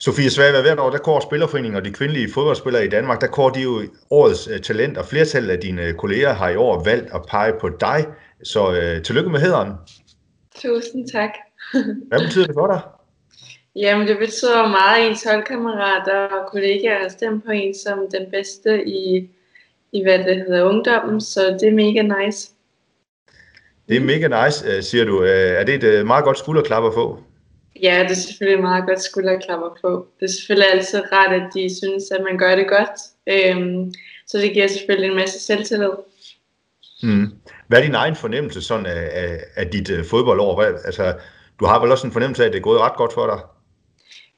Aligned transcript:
Sofie 0.00 0.30
Svage, 0.30 0.62
hvert 0.62 0.78
år, 0.78 0.90
der 0.90 0.98
går 0.98 1.20
Spillerforeningen 1.20 1.76
og 1.76 1.84
de 1.84 1.90
kvindelige 1.90 2.32
fodboldspillere 2.32 2.84
i 2.84 2.88
Danmark, 2.88 3.20
der 3.20 3.26
går 3.26 3.50
de 3.50 3.60
jo 3.60 3.82
årets 4.10 4.48
uh, 4.48 4.56
talent, 4.56 4.98
og 4.98 5.04
flertallet 5.06 5.50
af 5.50 5.60
dine 5.60 5.92
kolleger 5.92 6.32
har 6.32 6.48
i 6.48 6.56
år 6.56 6.84
valgt 6.84 7.14
at 7.14 7.20
pege 7.28 7.52
på 7.60 7.68
dig. 7.68 8.06
Så 8.42 8.68
uh, 8.68 9.02
tillykke 9.02 9.30
med 9.30 9.40
hederen. 9.40 9.72
Tusind 10.56 11.08
tak. 11.08 11.30
Hvad 12.08 12.20
betyder 12.20 12.46
det 12.46 12.54
for 12.54 12.66
dig? 12.66 12.80
Jamen, 13.76 14.08
det 14.08 14.18
betyder 14.18 14.68
meget, 14.68 15.02
at 15.02 15.10
ens 15.10 15.24
holdkammerater 15.24 16.14
og 16.14 16.50
kollegaer 16.50 17.02
har 17.02 17.08
stemt 17.08 17.44
på 17.44 17.50
en 17.50 17.74
som 17.84 17.98
den 18.10 18.30
bedste 18.30 18.88
i, 18.88 19.30
i 19.92 20.02
hvad 20.02 20.18
det 20.18 20.36
hedder, 20.36 20.64
ungdommen, 20.64 21.20
så 21.20 21.40
det 21.60 21.68
er 21.68 21.72
mega 21.72 22.02
nice. 22.02 22.50
Det 23.88 23.96
er 23.96 24.00
mega 24.00 24.44
nice, 24.44 24.82
siger 24.82 25.04
du. 25.04 25.22
Er 25.22 25.64
det 25.64 25.84
et 25.84 26.06
meget 26.06 26.24
godt 26.24 26.38
skulderklap 26.38 26.84
at 26.84 26.94
få? 26.94 27.22
Ja, 27.82 28.02
det 28.02 28.10
er 28.10 28.14
selvfølgelig 28.14 28.62
meget 28.62 28.86
godt 28.86 29.02
skulderklapper 29.02 29.78
på. 29.82 30.06
Det 30.20 30.26
er 30.26 30.32
selvfølgelig 30.32 30.72
altid 30.72 31.12
rart, 31.12 31.32
at 31.32 31.46
de 31.54 31.76
synes, 31.78 32.10
at 32.10 32.24
man 32.24 32.38
gør 32.38 32.56
det 32.56 32.68
godt. 32.68 32.98
Øhm, 33.26 33.92
så 34.26 34.38
det 34.38 34.52
giver 34.52 34.66
selvfølgelig 34.66 35.10
en 35.10 35.16
masse 35.16 35.40
selvtillid. 35.40 35.90
Mm. 37.02 37.26
Hvad 37.66 37.78
er 37.78 37.82
din 37.82 37.94
egen 37.94 38.16
fornemmelse 38.16 38.62
sådan 38.62 38.86
af, 38.86 39.08
af, 39.12 39.40
af 39.56 39.66
dit 39.66 39.90
uh, 39.90 40.04
fodboldår? 40.04 40.54
Hvad, 40.54 40.74
altså, 40.84 41.14
du 41.60 41.66
har 41.66 41.80
vel 41.80 41.90
også 41.90 42.06
en 42.06 42.12
fornemmelse 42.12 42.42
af, 42.42 42.46
at 42.46 42.52
det 42.52 42.58
er 42.58 42.62
gået 42.62 42.80
ret 42.80 42.96
godt 42.96 43.12
for 43.12 43.26
dig? 43.26 43.38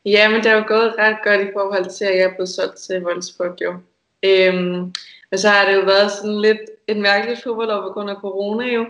Ja, 0.04 0.28
men 0.28 0.44
det 0.44 0.52
jo 0.52 0.64
gået 0.66 0.94
ret 0.98 1.16
godt 1.24 1.40
i 1.40 1.52
forhold 1.52 1.90
til, 1.98 2.04
at 2.04 2.16
jeg 2.16 2.24
er 2.24 2.34
blevet 2.34 2.48
solgt 2.48 2.76
til 2.76 3.04
Wolfsburg 3.04 3.56
jo. 3.62 3.74
Øhm, 4.22 4.92
og 5.32 5.38
så 5.38 5.48
har 5.48 5.68
det 5.68 5.76
jo 5.76 5.80
været 5.80 6.12
sådan 6.12 6.40
lidt 6.40 6.60
et 6.88 6.96
mærkeligt 6.96 7.42
fodboldår 7.42 7.82
på 7.82 7.88
grund 7.88 8.10
af 8.10 8.16
corona 8.16 8.64
jo. 8.66 8.86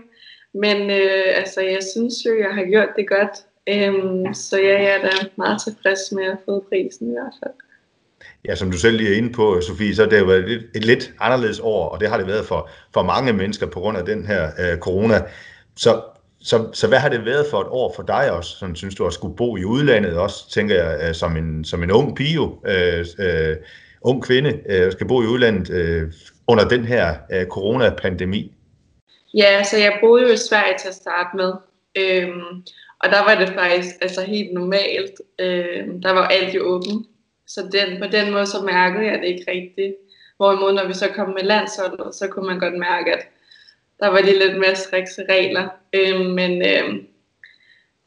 Men 0.54 0.90
øh, 0.90 1.24
altså, 1.40 1.60
jeg 1.60 1.78
synes 1.92 2.14
jo, 2.26 2.38
jeg 2.38 2.54
har 2.54 2.64
gjort 2.64 2.88
det 2.96 3.08
godt. 3.08 3.30
Øhm, 3.68 4.34
så 4.34 4.58
ja, 4.58 4.82
jeg 4.82 4.96
er 4.96 5.02
da 5.02 5.10
meget 5.36 5.62
tilfreds 5.62 6.12
med 6.12 6.24
at 6.24 6.38
få 6.44 6.64
prisen 6.68 7.08
i 7.08 7.12
hvert 7.12 7.34
fald. 7.42 7.54
Ja, 8.44 8.54
som 8.54 8.70
du 8.70 8.78
selv 8.78 8.96
lige 8.96 9.12
er 9.12 9.16
inde 9.16 9.32
på, 9.32 9.60
Sofie, 9.60 9.94
så 9.94 10.06
det 10.06 10.18
har 10.18 10.24
været 10.24 10.50
et, 10.50 10.70
et 10.74 10.84
lidt 10.84 11.12
anderledes 11.20 11.60
år, 11.62 11.88
og 11.88 12.00
det 12.00 12.08
har 12.08 12.18
det 12.18 12.26
været 12.26 12.46
for, 12.46 12.70
for 12.94 13.02
mange 13.02 13.32
mennesker 13.32 13.66
på 13.66 13.80
grund 13.80 13.98
af 13.98 14.04
den 14.04 14.26
her 14.26 14.50
øh, 14.58 14.78
corona. 14.78 15.22
Så, 15.76 16.02
så, 16.40 16.68
så 16.72 16.88
hvad 16.88 16.98
har 16.98 17.08
det 17.08 17.24
været 17.24 17.46
for 17.50 17.60
et 17.60 17.66
år 17.70 17.92
for 17.96 18.02
dig 18.02 18.32
også? 18.32 18.56
Sådan, 18.56 18.76
synes 18.76 18.94
du 18.94 19.06
at 19.06 19.12
skulle 19.12 19.36
bo 19.36 19.56
i 19.56 19.64
udlandet 19.64 20.16
også, 20.16 20.50
tænker 20.50 20.74
jeg, 20.84 21.08
øh, 21.08 21.14
som, 21.14 21.36
en, 21.36 21.64
som 21.64 21.82
en 21.82 21.90
ung 21.90 22.16
pige, 22.16 22.50
øh, 22.66 23.06
øh, 23.18 23.56
ung 24.02 24.22
kvinde, 24.22 24.60
øh, 24.68 24.92
skal 24.92 25.08
bo 25.08 25.22
i 25.22 25.26
udlandet 25.26 25.70
øh, 25.70 26.12
under 26.46 26.68
den 26.68 26.84
her 26.84 27.14
øh, 27.32 27.46
coronapandemi? 27.46 28.52
Ja, 29.34 29.62
så 29.64 29.76
jeg 29.78 29.98
boede 30.00 30.22
jo 30.22 30.32
i 30.32 30.36
Sverige 30.36 30.78
til 30.78 30.88
at 30.88 30.94
starte 30.94 31.36
med. 31.36 31.52
Øhm, 31.96 32.62
og 33.00 33.10
der 33.10 33.24
var 33.24 33.34
det 33.34 33.48
faktisk 33.48 33.96
altså 34.00 34.22
helt 34.22 34.52
normalt. 34.52 35.20
Øh, 35.38 35.86
der 36.02 36.10
var 36.10 36.26
alt 36.26 36.54
jo 36.54 36.62
åbent. 36.62 37.06
Så 37.46 37.60
den, 37.72 38.00
på 38.02 38.06
den 38.06 38.32
måde 38.32 38.46
så 38.46 38.62
mærkede 38.62 39.04
jeg 39.04 39.18
det 39.18 39.28
ikke 39.28 39.50
rigtigt. 39.50 39.94
Hvorimod 40.36 40.72
når 40.72 40.86
vi 40.86 40.94
så 40.94 41.08
kom 41.08 41.28
med 41.28 41.42
landsholdet, 41.42 42.14
så 42.14 42.28
kunne 42.28 42.46
man 42.46 42.60
godt 42.60 42.78
mærke, 42.78 43.12
at 43.12 43.26
der 44.00 44.08
var 44.08 44.20
de 44.20 44.38
lidt 44.38 44.58
mere 44.58 44.76
strikse 44.76 45.24
regler. 45.28 45.68
Øh, 45.92 46.20
men, 46.20 46.62
øh, 46.66 46.94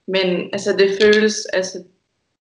men 0.07 0.49
altså 0.53 0.75
det 0.77 0.97
føles 1.01 1.45
altså, 1.45 1.83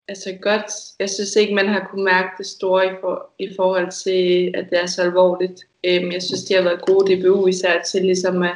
altså 0.07 0.37
godt. 0.41 0.71
Jeg 0.99 1.09
synes 1.09 1.35
ikke, 1.35 1.55
man 1.55 1.67
har 1.67 1.87
kunne 1.89 2.03
mærke 2.03 2.29
det 2.37 2.45
store 2.45 2.85
i, 2.85 2.89
for, 3.01 3.29
i 3.39 3.49
forhold 3.55 3.91
til, 3.91 4.51
at 4.55 4.69
det 4.69 4.79
er 4.79 4.85
så 4.85 5.01
alvorligt. 5.01 5.65
Øh, 5.83 6.13
jeg 6.13 6.23
synes, 6.23 6.43
de 6.43 6.53
har 6.53 6.61
været 6.61 6.85
gode 6.85 7.15
DBU 7.15 7.47
især 7.47 7.81
til 7.81 8.01
ligesom 8.01 8.43
at, 8.43 8.55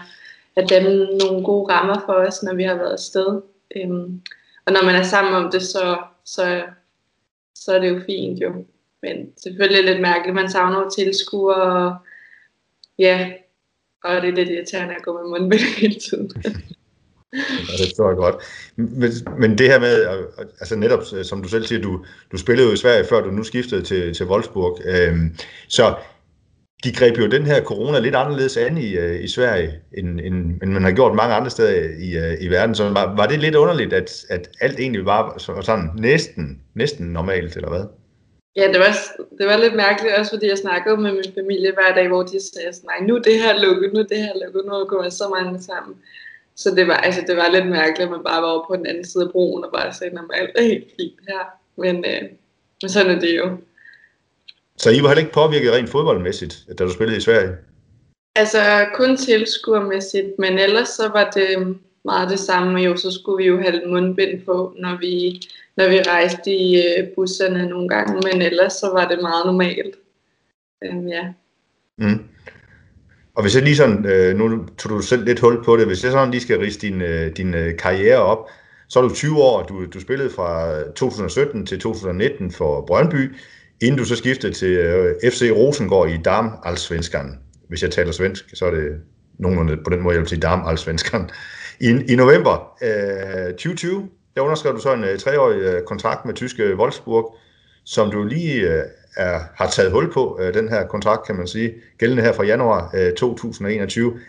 at 0.56 0.70
dem 0.70 0.84
nogle 1.22 1.44
gode 1.44 1.74
rammer 1.74 2.02
for 2.06 2.14
os, 2.14 2.44
når 2.44 2.54
vi 2.54 2.64
har 2.64 2.76
været 2.76 2.94
afsted. 2.94 3.42
Øhm, 3.76 4.22
og 4.66 4.74
når 4.74 4.86
man 4.86 4.96
er 4.96 5.04
sammen 5.04 5.34
om 5.34 5.52
det, 5.52 5.62
så, 5.62 5.98
så, 6.26 6.64
så 7.56 7.76
er 7.76 7.80
det 7.80 7.90
jo 7.90 8.02
fint 8.06 8.42
jo. 8.42 8.66
Men 9.02 9.38
selvfølgelig 9.44 9.86
lidt 9.86 10.02
mærkeligt, 10.02 10.36
man 10.36 10.50
savner 10.50 10.80
jo 10.80 10.90
tilskuer, 10.90 11.54
og 11.54 11.96
ja, 13.00 13.32
og 14.04 14.22
det 14.22 14.30
er 14.30 14.36
lidt 14.36 14.50
irriterende 14.50 14.96
at 14.96 15.02
gå 15.02 15.14
med 15.14 15.30
mundbind 15.30 15.62
hele 15.82 16.00
tiden. 16.00 16.32
ja, 17.34 17.84
det 17.84 17.94
tror 17.98 18.08
jeg 18.08 18.18
godt. 18.18 18.36
Men, 18.76 19.12
men 19.40 19.58
det 19.58 19.68
her 19.68 19.80
med, 19.80 20.06
altså 20.60 20.76
netop 20.76 21.04
som 21.24 21.42
du 21.42 21.50
selv 21.50 21.66
siger, 21.66 21.82
du, 21.82 22.06
du 22.32 22.38
spillede 22.38 22.68
jo 22.68 22.74
i 22.74 22.78
Sverige, 22.78 23.06
før 23.06 23.22
du 23.22 23.32
nu 23.32 23.44
skiftede 23.44 23.82
til, 23.82 24.14
til 24.14 24.26
Wolfsburg. 24.26 24.80
Øhm, 24.86 25.36
så 25.68 25.96
de 26.84 26.94
greb 26.94 27.18
jo 27.18 27.28
den 27.28 27.46
her 27.46 27.64
corona 27.64 28.00
lidt 28.00 28.16
anderledes 28.16 28.58
an 28.58 28.78
i, 28.78 28.98
øh, 28.98 29.24
i 29.24 29.28
Sverige, 29.28 29.80
end, 29.98 30.20
end, 30.20 30.62
end 30.64 30.72
man 30.72 30.84
har 30.84 30.92
gjort 30.92 31.16
mange 31.16 31.36
andre 31.36 31.50
steder 31.50 31.72
i, 32.00 32.18
øh, 32.18 32.38
i 32.42 32.48
verden. 32.48 32.76
Så 32.76 32.90
var, 32.90 33.16
var 33.16 33.28
det 33.28 33.40
lidt 33.40 33.56
underligt, 33.56 33.94
at, 33.94 34.26
at 34.30 34.50
alt 34.62 34.80
egentlig 34.80 35.06
var 35.06 35.38
sådan 35.62 35.90
næsten, 35.96 36.62
næsten 36.74 37.06
normalt, 37.08 37.56
eller 37.56 37.70
hvad? 37.70 37.86
Ja, 38.56 38.68
det 38.68 38.80
var, 38.80 38.94
det 39.38 39.48
var 39.48 39.58
lidt 39.58 39.76
mærkeligt, 39.76 40.16
også 40.16 40.32
fordi 40.32 40.50
jeg 40.50 40.58
snakkede 40.58 40.98
med 40.98 41.12
min 41.12 41.34
familie 41.36 41.72
hver 41.74 41.96
dag, 41.96 42.08
hvor 42.08 42.24
de 42.24 42.40
sagde 42.54 42.74
sådan, 42.74 42.90
nej, 42.92 43.08
nu 43.08 43.16
er 43.16 43.22
det 43.22 43.42
her 43.44 43.60
lukket, 43.66 43.94
nu 43.94 44.00
er 44.00 44.04
det 44.14 44.18
her 44.18 44.34
lukket, 44.46 44.64
nu 44.66 44.86
kommer 44.86 45.10
så 45.10 45.28
mange 45.36 45.62
sammen. 45.62 45.96
Så 46.56 46.76
det 46.76 46.88
var, 46.88 46.94
altså, 46.94 47.22
det 47.28 47.38
var 47.38 47.52
lidt 47.52 47.68
mærkeligt, 47.68 48.08
at 48.08 48.12
man 48.12 48.24
bare 48.24 48.42
var 48.42 48.48
over 48.48 48.66
på 48.68 48.76
den 48.76 48.86
anden 48.86 49.06
side 49.06 49.24
af 49.24 49.32
broen 49.32 49.64
og 49.64 49.72
bare 49.74 49.94
sagde, 49.94 50.14
at 50.14 50.40
alt 50.42 50.52
er 50.56 50.64
helt 50.64 50.88
fint 51.00 51.20
her. 51.28 51.44
Men, 51.76 51.96
øh, 52.12 52.22
men 52.82 52.90
sådan 52.90 53.16
er 53.16 53.20
det 53.20 53.38
jo. 53.38 53.58
Så 54.80 54.90
I 54.90 55.02
var 55.02 55.08
heller 55.08 55.22
ikke 55.22 55.34
påvirket 55.34 55.74
rent 55.74 55.90
fodboldmæssigt, 55.90 56.66
da 56.80 56.84
du 56.84 56.92
spillede 56.92 57.18
i 57.18 57.22
Sverige? 57.22 57.52
Altså 58.36 58.86
kun 58.94 59.18
tilskuermæssigt, 59.18 60.28
men 60.40 60.60
ellers 60.60 60.88
så 60.88 61.10
var 61.14 61.30
det 61.30 61.78
meget 62.06 62.30
det 62.30 62.40
samme. 62.40 62.80
Jo, 62.80 62.96
så 62.96 63.12
skulle 63.12 63.44
vi 63.44 63.48
jo 63.48 63.62
have 63.62 63.82
mundbind 63.88 64.46
på, 64.46 64.74
når 64.80 64.98
vi, 65.00 65.42
når 65.78 65.90
vi 65.90 66.02
rejste 66.02 66.52
i 66.52 66.76
øh, 66.76 67.08
busserne 67.16 67.66
nogle 67.66 67.90
gange, 67.90 68.14
men 68.14 68.42
ellers 68.42 68.74
så 68.74 68.90
var 68.94 69.08
det 69.08 69.22
meget 69.22 69.46
normalt. 69.46 69.96
Um, 70.92 71.08
ja. 71.08 71.28
Mm. 71.98 72.24
Og 73.36 73.42
hvis 73.42 73.56
jeg 73.56 73.64
lige 73.64 73.76
sådan, 73.76 74.06
øh, 74.06 74.36
nu 74.36 74.66
tog 74.78 74.90
du 74.90 75.02
selv 75.02 75.26
lidt 75.26 75.40
hul 75.40 75.64
på 75.64 75.78
det, 75.78 75.88
hvis 75.88 76.04
jeg 76.04 76.12
sådan 76.12 76.32
lige 76.32 76.42
skal 76.42 76.60
riste 76.60 76.88
din, 76.88 77.02
øh, 77.02 77.38
din 77.38 77.56
karriere 77.78 78.18
op, 78.18 78.50
så 78.90 79.00
er 79.00 79.04
du 79.04 79.16
20 79.16 79.38
år, 79.38 79.64
du, 79.64 79.86
du 79.86 80.00
spillede 80.00 80.30
fra 80.30 80.82
2017 80.96 81.66
til 81.66 81.80
2019 81.80 82.52
for 82.52 82.86
Brøndby, 82.86 83.36
inden 83.82 83.98
du 83.98 84.06
så 84.06 84.16
skiftede 84.16 84.54
til 84.54 84.72
øh, 84.72 85.32
FC 85.32 85.52
Rosengård 85.56 86.10
i 86.10 86.18
Dam 86.18 86.52
Allsvenskan. 86.64 87.40
Hvis 87.70 87.84
jeg 87.84 87.92
taler 87.92 88.12
svensk, 88.12 88.46
så 88.54 88.66
er 88.66 88.72
det 88.72 88.92
nogenlunde 89.40 89.78
på 89.84 89.90
den 89.90 90.02
måde, 90.02 90.14
jeg 90.14 90.22
vil 90.22 90.30
sige 90.30 90.40
Dam 90.40 90.68
Allsvenskan. 90.68 91.30
I, 91.80 91.90
i 92.08 92.16
november 92.16 92.78
øh, 92.82 93.52
2020, 93.52 94.10
der 94.36 94.42
underskrev 94.42 94.74
du 94.74 94.80
så 94.80 94.94
en 94.94 95.04
øh, 95.04 95.20
treårig 95.20 95.58
øh, 95.58 95.84
kontrakt 95.84 96.26
med 96.26 96.34
tyske 96.34 96.76
Wolfsburg, 96.76 97.36
som 97.86 98.12
du 98.12 98.24
lige 98.24 98.62
øh, 98.62 98.84
er, 99.18 99.40
har 99.56 99.68
taget 99.68 99.92
hul 99.92 100.14
på, 100.14 100.40
øh, 100.42 100.54
den 100.54 100.70
her 100.70 100.88
kontrakt, 100.88 101.26
kan 101.26 101.36
man 101.36 101.48
sige, 101.48 101.74
gældende 101.98 102.24
her 102.24 102.34
fra 102.34 102.44
januar 102.44 102.92
øh, 102.96 103.14
2021. 103.14 104.20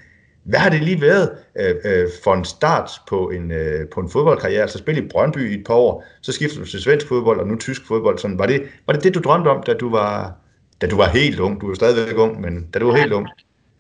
Hvad 0.44 0.60
har 0.60 0.70
det 0.70 0.82
lige 0.82 1.00
været 1.00 1.30
øh, 1.60 1.74
øh, 1.84 2.08
for 2.24 2.34
en 2.34 2.44
start 2.44 2.90
på 3.08 3.30
en, 3.30 3.52
øh, 3.52 3.88
på 3.88 4.00
en 4.00 4.10
fodboldkarriere? 4.10 4.62
Altså 4.62 4.78
spille 4.78 5.02
i 5.02 5.08
Brøndby 5.08 5.50
i 5.50 5.54
et 5.54 5.64
par 5.66 5.74
år, 5.74 6.04
så 6.20 6.32
skifter 6.32 6.60
du 6.60 6.66
til 6.66 6.82
svensk 6.82 7.08
fodbold 7.08 7.40
og 7.40 7.46
nu 7.46 7.56
tysk 7.56 7.86
fodbold. 7.86 8.18
Sådan, 8.18 8.38
var, 8.38 8.46
det, 8.46 8.62
var 8.86 8.92
det 8.92 9.04
det, 9.04 9.14
du 9.14 9.20
drømte 9.20 9.48
om, 9.48 9.62
da 9.62 9.74
du 9.74 9.90
var, 9.90 10.32
da 10.80 10.86
du 10.86 10.96
var 10.96 11.08
helt 11.08 11.40
ung? 11.40 11.60
Du 11.60 11.70
er 11.70 11.74
stadigvæk 11.74 12.18
ung, 12.18 12.40
men 12.40 12.68
da 12.74 12.78
du 12.78 12.86
var 12.86 12.96
helt 12.96 13.12
ung. 13.12 13.28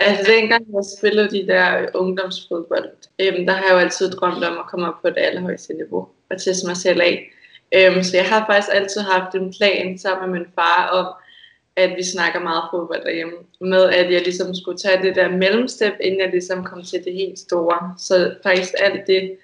Altså 0.00 0.32
dengang 0.32 0.66
jeg 0.74 0.84
spillede 0.98 1.30
de 1.30 1.46
der 1.46 1.86
ungdomsfodbold, 1.94 2.90
øhm, 3.18 3.46
der 3.46 3.52
har 3.52 3.64
jeg 3.64 3.72
jo 3.72 3.78
altid 3.78 4.10
drømt 4.10 4.44
om 4.44 4.58
at 4.58 4.66
komme 4.70 4.88
op 4.88 5.02
på 5.02 5.08
det 5.08 5.18
allerhøjeste 5.18 5.72
niveau 5.72 6.08
og 6.30 6.40
teste 6.40 6.66
mig 6.66 6.76
selv 6.76 7.00
af. 7.00 7.32
Øhm, 7.74 8.02
så 8.02 8.16
jeg 8.16 8.26
har 8.28 8.46
faktisk 8.46 8.68
altid 8.72 9.00
haft 9.00 9.34
en 9.34 9.54
plan 9.58 9.98
sammen 9.98 10.30
med 10.30 10.38
min 10.38 10.48
far 10.54 10.88
om, 10.88 11.06
at 11.80 11.96
vi 11.96 12.02
snakker 12.02 12.40
meget 12.40 12.62
fodbold 12.70 13.04
derhjemme, 13.04 13.34
med 13.60 13.84
at 13.84 14.12
jeg 14.12 14.22
ligesom 14.22 14.54
skulle 14.54 14.78
tage 14.78 15.02
det 15.02 15.14
der 15.16 15.28
mellemstep, 15.28 15.92
inden 16.00 16.20
jeg 16.20 16.30
ligesom 16.30 16.64
kom 16.64 16.82
til 16.82 17.04
det 17.04 17.12
helt 17.12 17.38
store. 17.38 17.94
Så 17.98 18.34
faktisk 18.42 18.72
alt 18.80 19.06
det, 19.06 19.36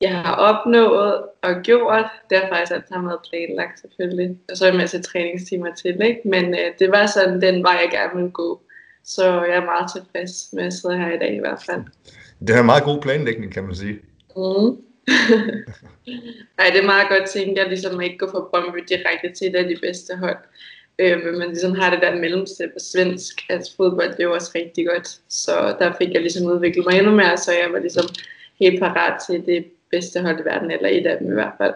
jeg 0.00 0.10
har 0.10 0.34
opnået 0.34 1.22
og 1.42 1.62
gjort, 1.62 2.04
det 2.30 2.38
har 2.38 2.48
faktisk 2.48 2.72
altid 2.72 3.06
været 3.08 3.20
planlagt 3.30 3.80
selvfølgelig. 3.80 4.38
Og 4.50 4.56
så 4.56 4.68
en 4.68 4.76
masse 4.76 5.02
træningstimer 5.02 5.74
til, 5.74 6.02
ikke? 6.02 6.20
Men 6.24 6.44
øh, 6.54 6.68
det 6.78 6.90
var 6.90 7.06
sådan 7.06 7.40
den 7.40 7.62
vej, 7.62 7.78
jeg 7.82 7.90
gerne 7.90 8.16
ville 8.16 8.30
gå. 8.30 8.62
Så 9.04 9.24
jeg 9.24 9.56
er 9.56 9.64
meget 9.64 9.90
tilfreds 9.92 10.48
med 10.52 10.64
at 10.64 10.72
sidde 10.72 10.98
her 10.98 11.12
i 11.12 11.18
dag 11.18 11.34
i 11.36 11.40
hvert 11.40 11.62
fald. 11.66 11.82
Det 12.40 12.50
er 12.56 12.60
en 12.60 12.66
meget 12.66 12.84
god 12.84 13.00
planlægning, 13.00 13.52
kan 13.52 13.64
man 13.64 13.74
sige. 13.74 13.98
Mm. 14.36 14.76
Nej, 16.58 16.68
det 16.72 16.80
er 16.80 16.86
meget 16.86 17.08
godt 17.08 17.30
tænkt, 17.30 17.58
at 17.58 17.68
ligesom 17.68 18.00
ikke 18.00 18.18
går 18.18 18.30
fra 18.30 18.48
Brøndby 18.50 18.78
direkte 18.88 19.32
til 19.38 19.46
et 19.46 19.56
af 19.56 19.64
de 19.64 19.76
bedste 19.82 20.16
hold 20.16 20.36
øh, 21.02 21.24
men 21.24 21.38
man 21.38 21.48
ligesom 21.48 21.74
har 21.74 21.90
det 21.90 22.02
der 22.02 22.14
mellemstep 22.14 22.70
på 22.72 22.78
svensk, 22.92 23.34
altså 23.48 23.76
fodbold, 23.76 24.10
det 24.10 24.20
er 24.20 24.24
jo 24.24 24.34
også 24.34 24.52
rigtig 24.54 24.86
godt. 24.86 25.08
Så 25.28 25.76
der 25.78 25.92
fik 25.98 26.08
jeg 26.12 26.20
ligesom 26.20 26.46
udviklet 26.46 26.86
mig 26.86 26.98
endnu 26.98 27.14
mere, 27.14 27.36
så 27.36 27.52
jeg 27.52 27.72
var 27.72 27.78
ligesom 27.78 28.04
helt 28.60 28.80
parat 28.80 29.20
til 29.26 29.46
det 29.46 29.66
bedste 29.90 30.20
hold 30.20 30.40
i 30.40 30.44
verden, 30.44 30.70
eller 30.70 30.88
et 30.88 31.06
af 31.06 31.18
dem 31.18 31.30
i 31.30 31.34
hvert 31.34 31.52
fald. 31.58 31.74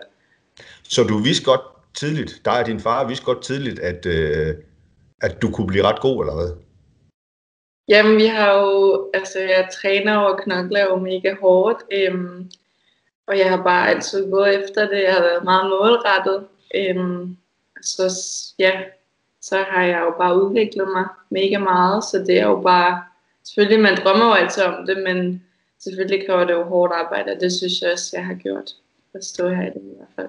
Så 0.82 1.02
du 1.02 1.18
vidste 1.18 1.44
godt 1.44 1.60
tidligt, 1.94 2.40
dig 2.44 2.60
og 2.60 2.66
din 2.66 2.80
far 2.80 3.08
vidste 3.08 3.24
godt 3.24 3.42
tidligt, 3.42 3.78
at, 3.78 4.06
øh, 4.06 4.54
at 5.22 5.42
du 5.42 5.50
kunne 5.50 5.66
blive 5.66 5.84
ret 5.84 6.00
god, 6.00 6.22
eller 6.22 6.34
hvad? 6.34 6.50
Jamen, 7.88 8.16
vi 8.16 8.26
har 8.26 8.58
jo, 8.58 9.10
altså 9.14 9.38
jeg 9.38 9.68
træner 9.82 10.16
og 10.16 10.40
knokler 10.42 10.84
jo 10.84 10.96
mega 10.96 11.34
hårdt, 11.40 11.78
øhm, 11.92 12.50
og 13.26 13.38
jeg 13.38 13.50
har 13.50 13.62
bare 13.62 13.90
altid 13.90 14.30
gået 14.30 14.64
efter 14.64 14.88
det. 14.88 15.02
Jeg 15.02 15.12
har 15.12 15.22
været 15.22 15.44
meget 15.44 15.70
målrettet, 15.70 16.44
Øhm, 16.74 17.36
så 17.82 18.02
ja, 18.58 18.82
så 19.48 19.56
har 19.70 19.84
jeg 19.84 20.00
jo 20.06 20.12
bare 20.18 20.42
udviklet 20.42 20.88
mig 20.96 21.04
mega 21.30 21.58
meget, 21.58 22.04
så 22.04 22.18
det 22.18 22.40
er 22.40 22.46
jo 22.46 22.60
bare, 22.60 23.02
selvfølgelig 23.44 23.82
man 23.82 23.96
drømmer 24.04 24.26
jo 24.26 24.32
altid 24.32 24.62
om 24.62 24.86
det, 24.86 24.98
men 25.08 25.42
selvfølgelig 25.82 26.26
kræver 26.26 26.44
det 26.44 26.52
jo 26.52 26.64
hårdt 26.64 26.92
arbejde, 26.92 27.32
og 27.34 27.40
det 27.40 27.52
synes 27.52 27.80
jeg 27.82 27.92
også, 27.92 28.10
jeg 28.12 28.26
har 28.26 28.34
gjort, 28.34 28.70
at 29.14 29.24
stå 29.24 29.48
her 29.48 29.62
i 29.62 29.70
det 29.74 29.82
i 29.82 29.96
hvert 29.96 30.14
fald. 30.16 30.28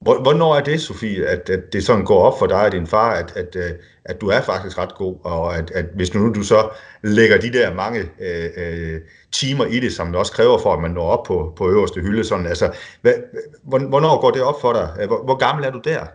Hvornår 0.00 0.56
er 0.56 0.64
det, 0.64 0.80
Sofie, 0.80 1.26
at, 1.26 1.50
at 1.50 1.72
det 1.72 1.84
sådan 1.84 2.04
går 2.04 2.22
op 2.22 2.38
for 2.38 2.46
dig 2.46 2.64
og 2.64 2.72
din 2.72 2.86
far, 2.86 3.14
at, 3.14 3.36
at, 3.36 3.56
øh, 3.56 3.70
at 4.04 4.20
du 4.20 4.28
er 4.28 4.40
faktisk 4.40 4.78
ret 4.78 4.94
god, 4.94 5.16
og 5.24 5.56
at, 5.56 5.70
at 5.70 5.84
hvis 5.94 6.14
nu 6.14 6.32
du 6.34 6.42
så 6.42 6.68
lægger 7.02 7.40
de 7.40 7.52
der 7.52 7.74
mange 7.74 8.00
øh, 8.00 8.50
øh, 8.56 9.00
timer 9.32 9.64
i 9.64 9.80
det, 9.80 9.92
som 9.92 10.06
det 10.06 10.16
også 10.16 10.32
kræver 10.32 10.58
for, 10.58 10.72
at 10.72 10.80
man 10.80 10.90
når 10.90 11.06
op 11.06 11.24
på, 11.24 11.52
på 11.56 11.70
øverste 11.70 12.00
hylde, 12.00 12.24
sådan, 12.24 12.46
altså, 12.46 12.76
hvad, 13.00 13.12
hvornår 13.64 14.20
går 14.20 14.30
det 14.30 14.42
op 14.42 14.60
for 14.60 14.72
dig? 14.72 15.06
Hvor, 15.06 15.24
hvor 15.24 15.36
gammel 15.36 15.64
er 15.64 15.70
du 15.70 15.80
der? 15.84 16.06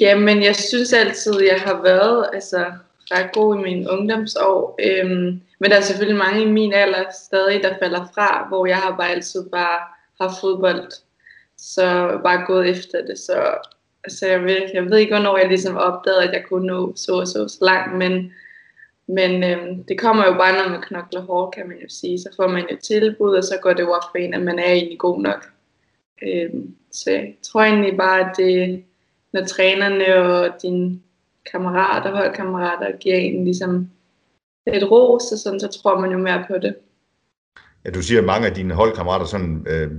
Jamen, 0.00 0.42
jeg 0.42 0.56
synes 0.56 0.92
altid, 0.92 1.40
jeg 1.42 1.60
har 1.60 1.82
været 1.82 2.30
altså, 2.32 2.72
ret 3.10 3.32
god 3.32 3.58
i 3.58 3.62
mine 3.62 3.90
ungdomsår. 3.90 4.78
Øhm, 4.86 5.40
men 5.60 5.70
der 5.70 5.76
er 5.76 5.80
selvfølgelig 5.80 6.18
mange 6.18 6.42
i 6.42 6.50
min 6.50 6.72
alder 6.72 7.04
stadig, 7.26 7.62
der 7.62 7.78
falder 7.82 8.04
fra, 8.14 8.48
hvor 8.48 8.66
jeg 8.66 8.76
har 8.76 8.96
bare 8.96 9.10
altid 9.10 9.50
bare 9.50 9.78
haft 10.20 10.40
fodbold 10.40 10.92
så 11.60 12.20
bare 12.24 12.46
gået 12.46 12.68
efter 12.68 13.06
det. 13.06 13.18
Så 13.18 13.58
altså, 14.04 14.26
jeg, 14.26 14.44
ved, 14.44 14.60
jeg 14.74 14.84
ved 14.84 14.98
ikke, 14.98 15.14
hvornår 15.14 15.38
jeg 15.38 15.48
ligesom 15.48 15.76
opdagede, 15.76 16.24
at 16.24 16.32
jeg 16.32 16.44
kunne 16.48 16.66
nå 16.66 16.92
så 16.96 17.12
og 17.12 17.28
så, 17.28 17.48
så 17.48 17.58
langt, 17.64 17.98
men, 17.98 18.32
men 19.06 19.44
øhm, 19.44 19.84
det 19.84 20.00
kommer 20.00 20.26
jo 20.26 20.32
bare, 20.32 20.62
når 20.62 20.70
man 20.70 20.82
knokler 20.82 21.20
hårdt, 21.20 21.54
kan 21.54 21.68
man 21.68 21.78
jo 21.78 21.88
sige. 21.88 22.18
Så 22.18 22.28
får 22.36 22.48
man 22.48 22.66
jo 22.70 22.76
tilbud, 22.82 23.34
og 23.34 23.44
så 23.44 23.58
går 23.62 23.72
det 23.72 23.82
jo 23.82 23.92
op 23.92 24.02
for 24.10 24.18
en, 24.18 24.34
at 24.34 24.42
man 24.42 24.58
er 24.58 24.72
egentlig 24.72 24.98
god 24.98 25.20
nok. 25.20 25.46
Øhm, 26.22 26.74
så 26.92 27.10
jeg 27.10 27.34
tror 27.42 27.62
egentlig 27.62 27.96
bare, 27.96 28.20
at 28.20 28.36
det, 28.36 28.84
når 29.32 29.44
trænerne 29.44 30.16
og 30.16 30.48
dine 30.62 31.00
kammerater, 31.52 32.16
holdkammerater, 32.16 32.98
giver 33.00 33.16
en 33.16 33.44
ligesom 33.44 33.90
et 34.66 34.90
ros, 34.90 35.22
så, 35.22 35.42
sådan, 35.42 35.60
så 35.60 35.80
tror 35.82 36.00
man 36.00 36.10
jo 36.10 36.18
mere 36.18 36.44
på 36.48 36.54
det. 36.58 36.74
Ja, 37.84 37.90
du 37.90 38.02
siger, 38.02 38.20
at 38.20 38.26
mange 38.26 38.46
af 38.46 38.54
dine 38.54 38.74
holdkammerater 38.74 39.26
sådan, 39.26 39.66
øh, 39.68 39.90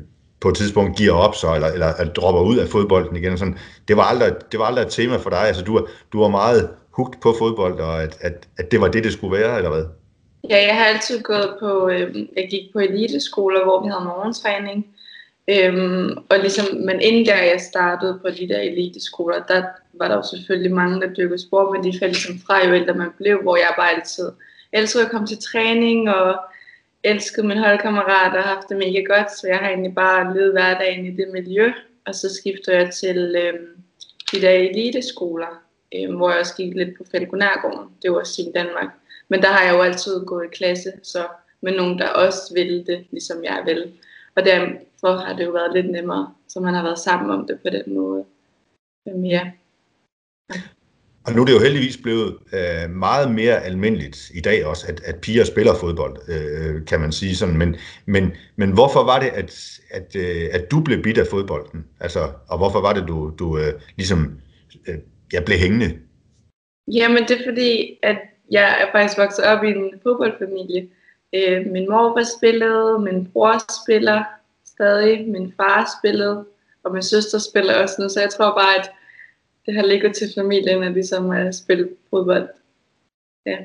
på 0.42 0.50
et 0.50 0.56
tidspunkt 0.56 0.98
giver 0.98 1.14
op 1.14 1.36
så, 1.36 1.56
eller, 1.56 1.68
eller, 1.68 2.14
dropper 2.16 2.42
ud 2.42 2.58
af 2.58 2.68
fodbolden 2.68 3.16
igen. 3.16 3.38
Sådan, 3.38 3.58
det, 3.88 3.98
var 3.98 4.04
aldrig, 4.04 4.34
det 4.52 4.60
var 4.60 4.66
aldrig 4.66 4.84
et 4.84 4.92
tema 4.92 5.16
for 5.18 5.30
dig. 5.30 5.40
Altså, 5.40 5.64
du, 5.64 5.88
du 6.14 6.20
var 6.20 6.28
meget 6.28 6.70
hugt 6.92 7.22
på 7.22 7.36
fodbold, 7.40 7.80
og 7.80 8.04
at, 8.04 8.18
at, 8.22 8.48
at 8.58 8.72
det 8.72 8.82
var 8.82 8.88
det, 8.88 9.04
det 9.04 9.14
skulle 9.14 9.38
være, 9.38 9.58
eller 9.58 9.70
hvad? 9.70 9.86
Ja, 10.50 10.68
jeg 10.68 10.76
har 10.76 10.86
altid 10.86 11.22
gået 11.22 11.56
på, 11.60 11.90
øh, 11.90 12.16
jeg 12.38 12.48
gik 12.50 12.74
på 12.74 12.80
eliteskoler, 12.80 13.64
hvor 13.64 13.84
vi 13.84 13.88
havde 13.88 14.06
morgentræning. 14.06 14.86
Øhm, 15.48 16.18
og 16.30 16.40
ligesom, 16.40 16.66
men 16.76 17.02
inden 17.02 17.26
der 17.26 17.36
jeg 17.36 17.62
startede 17.62 18.20
på 18.22 18.30
de 18.30 18.48
der 18.48 18.60
eliteskoler, 18.60 19.44
der 19.48 19.64
var 19.94 20.08
der 20.08 20.16
jo 20.16 20.24
selvfølgelig 20.24 20.74
mange, 20.74 21.02
der 21.02 21.14
dyrkede 21.14 21.42
sport, 21.42 21.72
men 21.72 21.84
de 21.84 22.00
faldt 22.00 22.14
ligesom 22.14 22.40
fra 22.40 22.68
jo 22.68 22.74
ældre 22.74 22.94
man 22.94 23.12
blev, 23.18 23.42
hvor 23.42 23.56
jeg 23.56 23.74
bare 23.78 23.96
altid 23.96 24.32
elskede 24.74 25.06
at 25.06 25.12
komme 25.12 25.28
til 25.28 25.38
træning, 25.38 26.10
og 26.10 26.40
elskede 27.04 27.48
mine 27.48 27.64
holdkammerater 27.64 28.38
og 28.38 28.44
haft 28.44 28.70
det 28.70 28.78
mega 28.78 29.02
godt, 29.02 29.32
så 29.38 29.48
jeg 29.48 29.58
har 29.58 29.70
egentlig 29.70 29.96
bare 29.96 30.34
levet 30.34 30.52
hverdagen 30.52 31.06
i 31.06 31.12
det 31.12 31.28
miljø, 31.34 31.72
og 32.06 32.16
så 32.16 32.34
skifter 32.36 32.74
jeg 32.74 32.92
til 32.92 33.36
øhm, 33.36 33.68
de 34.32 34.42
der 34.42 34.52
eliteskoler, 34.52 35.64
øhm, 35.96 36.16
hvor 36.16 36.30
jeg 36.30 36.40
også 36.40 36.56
gik 36.56 36.76
lidt 36.76 36.98
på 36.98 37.04
Falkonærgården, 37.12 37.90
det 38.02 38.12
var 38.12 38.20
også 38.20 38.42
i 38.42 38.52
Danmark. 38.56 38.88
Men 39.30 39.42
der 39.42 39.48
har 39.48 39.66
jeg 39.66 39.74
jo 39.74 39.82
altid 39.82 40.26
gået 40.26 40.46
i 40.46 40.56
klasse, 40.56 40.92
så 41.04 41.28
med 41.62 41.76
nogen, 41.76 42.00
der 42.00 42.08
også 42.08 42.54
ville 42.54 42.86
det, 42.86 43.06
ligesom 43.12 43.44
jeg 43.44 43.62
vil. 43.66 43.92
Og 44.36 44.46
der 44.46 44.68
derfor 45.02 45.18
har 45.18 45.36
det 45.36 45.46
jo 45.46 45.52
været 45.52 45.74
lidt 45.74 45.92
nemmere, 45.92 46.34
så 46.48 46.60
man 46.60 46.74
har 46.74 46.84
været 46.84 47.00
sammen 47.00 47.30
om 47.30 47.48
det 47.48 47.60
på 47.64 47.70
den 47.70 47.96
måde. 47.96 48.26
Øhm, 49.08 49.26
ja. 49.26 49.52
Og 51.26 51.34
nu 51.34 51.42
er 51.42 51.46
det 51.46 51.54
jo 51.54 51.60
heldigvis 51.60 51.98
blevet 51.98 52.38
øh, 52.54 52.90
meget 52.90 53.32
mere 53.32 53.64
almindeligt 53.64 54.32
i 54.34 54.42
dag 54.42 54.66
også, 54.66 54.88
at, 54.88 55.02
at 55.06 55.22
piger 55.22 55.44
spiller 55.44 55.74
fodbold, 55.76 56.18
øh, 56.30 56.86
kan 56.86 57.00
man 57.00 57.12
sige 57.12 57.36
sådan. 57.36 57.58
Men, 57.58 57.76
men, 58.06 58.32
men 58.56 58.72
hvorfor 58.72 59.04
var 59.04 59.20
det, 59.20 59.28
at, 59.28 59.80
at, 59.92 60.16
øh, 60.16 60.50
at 60.52 60.72
du 60.72 60.82
blev 60.84 61.04
bidt 61.04 61.18
af 61.18 61.28
fodbolden? 61.28 61.86
Altså, 62.00 62.20
og 62.50 62.58
hvorfor 62.58 62.82
var 62.82 62.94
det, 62.94 63.08
du, 63.08 63.34
du 63.40 63.58
øh, 63.58 63.74
ligesom 63.96 64.40
øh, 64.88 64.96
jeg 65.34 65.46
blev 65.46 65.58
hængende? 65.58 66.00
Jamen, 66.88 67.24
det 67.28 67.32
er 67.32 67.46
fordi, 67.50 68.00
at 68.04 68.18
jeg 68.52 68.82
er 68.82 68.92
faktisk 68.92 69.18
vokset 69.18 69.46
op 69.46 69.64
i 69.64 69.68
en 69.68 69.94
fodboldfamilie. 70.04 70.90
Øh, 71.36 71.72
min 71.72 71.90
mor 71.90 72.14
var 72.14 72.26
spillet, 72.38 73.02
min 73.02 73.32
bror 73.32 73.84
spiller 73.84 74.24
stadig, 74.82 75.30
min 75.30 75.54
far 75.58 75.90
spillede, 76.00 76.46
og 76.84 76.94
min 76.94 77.04
søster 77.04 77.40
spiller 77.40 77.74
også 77.84 77.96
nu. 78.00 78.10
Så 78.10 78.20
jeg 78.22 78.30
tror 78.30 78.52
bare, 78.62 78.76
at 78.80 78.92
det 79.66 79.74
har 79.76 79.86
ligget 79.86 80.16
til 80.16 80.28
familien, 80.38 80.84
at 80.84 80.92
ligesom 80.92 81.32
at 81.32 81.56
spille 81.56 81.90
fodbold. 82.10 82.48
Ja. 83.46 83.58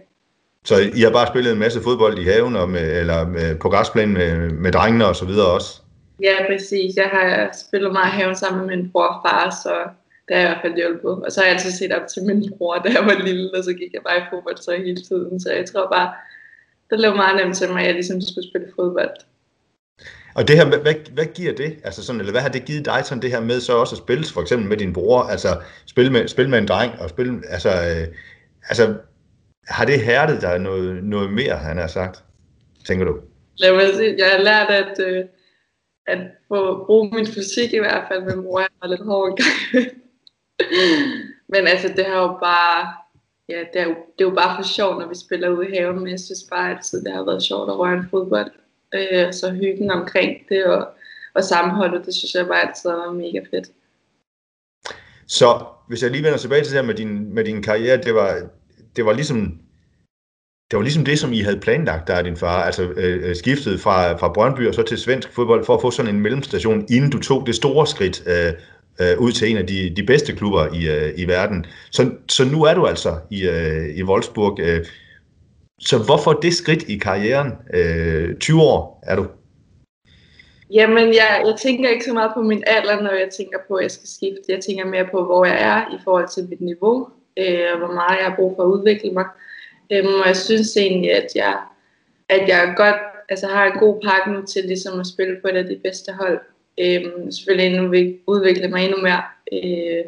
Så 0.64 0.74
I 0.94 1.00
har 1.00 1.10
bare 1.10 1.26
spillet 1.26 1.52
en 1.52 1.58
masse 1.58 1.80
fodbold 1.82 2.18
i 2.18 2.24
haven, 2.24 2.56
og 2.56 2.68
med, 2.68 3.00
eller 3.00 3.28
med, 3.28 3.56
på 3.58 3.68
græsplænen 3.68 4.14
med, 4.14 4.50
med 4.50 4.72
drengene 4.72 5.06
og 5.06 5.16
så 5.16 5.24
videre 5.24 5.46
også? 5.46 5.80
Ja, 6.22 6.36
præcis. 6.48 6.96
Jeg 6.96 7.08
har 7.12 7.50
spillet 7.66 7.92
meget 7.92 8.12
i 8.12 8.16
haven 8.16 8.36
sammen 8.36 8.66
med 8.66 8.76
min 8.76 8.90
bror 8.92 9.06
og 9.06 9.20
far, 9.28 9.50
så 9.62 9.74
det 10.28 10.36
har 10.36 10.42
jeg 10.42 10.50
i 10.50 10.52
hvert 10.52 10.62
fald 10.62 10.76
hjulpet. 10.76 11.14
Og 11.24 11.32
så 11.32 11.40
har 11.40 11.46
jeg 11.46 11.54
altid 11.54 11.70
set 11.70 11.92
op 11.92 12.06
til 12.14 12.22
min 12.22 12.52
bror, 12.58 12.78
da 12.78 12.88
jeg 12.96 13.04
var 13.06 13.22
lille, 13.24 13.50
og 13.58 13.64
så 13.64 13.72
gik 13.72 13.92
jeg 13.92 14.02
bare 14.08 14.18
i 14.18 14.28
fodbold 14.30 14.56
så 14.56 14.72
hele 14.86 15.02
tiden. 15.08 15.40
Så 15.40 15.52
jeg 15.52 15.66
tror 15.66 15.88
bare, 15.96 16.08
det 16.90 16.98
blev 16.98 17.16
meget 17.16 17.36
nemt 17.36 17.56
til 17.56 17.68
mig, 17.68 17.80
at 17.80 17.86
jeg 17.86 17.94
ligesom 17.94 18.20
skulle 18.20 18.48
spille 18.50 18.68
fodbold. 18.76 19.16
Og 20.36 20.48
det 20.48 20.56
her, 20.56 20.66
hvad, 20.82 20.94
hvad 21.12 21.24
giver 21.34 21.54
det? 21.54 21.76
Altså 21.84 22.04
sådan, 22.04 22.20
eller 22.20 22.32
hvad 22.32 22.40
har 22.40 22.48
det 22.48 22.64
givet 22.64 22.84
dig 22.84 23.00
sådan 23.04 23.22
det 23.22 23.30
her 23.30 23.40
med 23.40 23.60
så 23.60 23.72
også 23.76 23.94
at 23.94 23.98
spille 23.98 24.24
for 24.34 24.40
eksempel 24.40 24.68
med 24.68 24.76
din 24.76 24.92
bror, 24.92 25.22
altså 25.22 25.48
spille 25.86 26.12
med, 26.12 26.28
spille 26.28 26.50
med 26.50 26.58
en 26.58 26.68
dreng 26.68 27.00
og 27.00 27.08
spille, 27.08 27.42
altså, 27.48 27.68
øh, 27.68 28.14
altså 28.68 28.94
har 29.68 29.84
det 29.84 30.00
hærdet 30.00 30.42
dig 30.42 30.58
noget, 30.58 31.04
noget 31.04 31.32
mere, 31.32 31.56
han 31.56 31.76
har 31.78 31.86
sagt, 31.86 32.24
tænker 32.86 33.04
du? 33.04 33.18
Lad 33.56 33.72
mig 33.72 33.94
sige, 33.94 34.14
jeg 34.18 34.30
har 34.30 34.38
lært 34.38 34.70
at, 34.70 35.06
øh, 35.06 35.24
at 36.06 36.18
få, 36.48 36.84
bruge 36.86 37.10
min 37.14 37.26
fysik 37.26 37.72
i 37.72 37.78
hvert 37.78 38.04
fald, 38.08 38.22
med 38.22 38.32
jeg 38.32 38.68
var 38.82 38.88
lidt 38.88 39.04
hård 39.04 39.36
gang. 39.36 39.86
Men 41.52 41.66
altså, 41.66 41.88
det 41.96 42.06
har 42.06 42.20
jo 42.20 42.38
bare, 42.42 42.92
ja, 43.48 43.58
det 43.72 43.80
er 43.80 43.84
jo, 43.84 43.94
det 44.18 44.24
er 44.24 44.28
jo 44.30 44.34
bare 44.34 44.56
for 44.56 44.68
sjovt, 44.68 44.98
når 44.98 45.08
vi 45.08 45.14
spiller 45.14 45.48
ude 45.48 45.68
i 45.68 45.76
haven, 45.76 45.98
men 45.98 46.08
jeg 46.08 46.20
synes 46.20 46.44
bare 46.50 46.70
altid, 46.70 47.04
det 47.04 47.12
har 47.12 47.24
været 47.24 47.42
sjovt 47.42 47.70
at 47.70 47.78
røre 47.78 47.92
en 47.92 48.08
fodbold 48.10 48.50
øh, 48.96 49.32
så 49.32 49.50
hyggen 49.50 49.90
omkring 49.90 50.36
det 50.48 50.64
og, 50.64 50.88
og 51.34 51.44
sammenholdet, 51.44 52.06
det 52.06 52.14
synes 52.14 52.34
jeg 52.34 52.46
bare 52.46 52.68
altid 52.68 52.90
var 52.90 53.12
mega 53.12 53.40
fedt. 53.50 53.68
Så 55.26 55.64
hvis 55.88 56.02
jeg 56.02 56.10
lige 56.10 56.24
vender 56.24 56.38
tilbage 56.38 56.62
til 56.62 56.72
det 56.72 56.80
her 56.80 56.86
med 56.86 56.94
din, 56.94 57.34
med 57.34 57.44
din 57.44 57.62
karriere, 57.62 57.96
det 57.96 58.14
var, 58.14 58.48
det 58.96 59.06
var 59.06 59.12
ligesom 59.12 59.60
det 60.70 60.76
var 60.76 60.82
ligesom 60.82 61.04
det, 61.04 61.18
som 61.18 61.32
I 61.32 61.40
havde 61.40 61.60
planlagt, 61.60 62.08
der 62.08 62.14
er 62.14 62.22
din 62.22 62.36
far, 62.36 62.62
altså 62.62 62.82
øh, 62.82 63.28
øh 63.28 63.36
skiftet 63.36 63.80
fra, 63.80 64.16
fra 64.16 64.32
Brøndby 64.32 64.68
og 64.68 64.74
så 64.74 64.82
til 64.82 64.98
svensk 64.98 65.32
fodbold, 65.32 65.64
for 65.64 65.74
at 65.74 65.80
få 65.80 65.90
sådan 65.90 66.14
en 66.14 66.20
mellemstation, 66.20 66.86
inden 66.90 67.10
du 67.10 67.18
tog 67.18 67.46
det 67.46 67.54
store 67.54 67.86
skridt 67.86 68.22
øh, 68.26 68.52
øh, 69.00 69.18
ud 69.18 69.32
til 69.32 69.50
en 69.50 69.56
af 69.56 69.66
de, 69.66 69.92
de 69.96 70.02
bedste 70.02 70.32
klubber 70.32 70.74
i, 70.74 70.88
øh, 70.88 71.12
i 71.16 71.24
verden. 71.24 71.66
Så, 71.90 72.10
så 72.28 72.44
nu 72.44 72.62
er 72.62 72.74
du 72.74 72.86
altså 72.86 73.18
i, 73.30 73.48
øh, 73.48 73.96
i 73.96 74.02
Wolfsburg. 74.02 74.60
Øh, 74.60 74.84
så 75.80 75.98
hvorfor 75.98 76.32
det 76.32 76.54
skridt 76.54 76.82
i 76.82 76.98
karrieren? 76.98 77.52
Øh, 77.74 78.36
20 78.36 78.62
år 78.62 79.04
er 79.06 79.16
du. 79.16 79.26
Jamen, 80.70 81.08
jeg, 81.08 81.42
jeg 81.46 81.54
tænker 81.58 81.88
ikke 81.88 82.04
så 82.04 82.12
meget 82.12 82.30
på 82.34 82.42
min 82.42 82.62
alder, 82.66 83.02
når 83.02 83.10
jeg 83.10 83.28
tænker 83.36 83.58
på, 83.68 83.74
at 83.74 83.82
jeg 83.82 83.90
skal 83.90 84.08
skifte. 84.08 84.52
Jeg 84.52 84.60
tænker 84.60 84.84
mere 84.84 85.08
på, 85.10 85.24
hvor 85.24 85.44
jeg 85.44 85.62
er 85.62 85.94
i 85.96 85.98
forhold 86.04 86.28
til 86.28 86.48
mit 86.48 86.60
niveau, 86.60 87.08
øh, 87.36 87.72
og 87.72 87.78
hvor 87.78 87.94
meget 87.94 88.18
jeg 88.18 88.26
har 88.26 88.36
brug 88.36 88.56
for 88.56 88.62
at 88.62 88.68
udvikle 88.68 89.10
mig. 89.10 89.24
Øhm, 89.92 90.20
og 90.20 90.26
jeg 90.26 90.36
synes 90.36 90.76
egentlig, 90.76 91.12
at 91.12 91.26
jeg, 91.34 91.56
at 92.28 92.48
jeg 92.48 92.74
godt 92.76 93.00
altså, 93.28 93.46
har 93.46 93.66
en 93.66 93.78
god 93.78 94.00
pakke 94.02 94.32
nu 94.32 94.46
til 94.46 94.64
ligesom 94.64 95.00
at 95.00 95.06
spille 95.06 95.36
på 95.42 95.48
et 95.48 95.56
af 95.56 95.64
de 95.64 95.80
bedste 95.84 96.12
hold. 96.12 96.40
Øhm, 96.80 97.32
selvfølgelig 97.32 97.66
endnu 97.66 97.88
vil 97.88 98.18
udvikle 98.26 98.68
mig 98.68 98.84
endnu 98.84 98.98
mere. 99.02 99.22
Øh, 99.52 100.04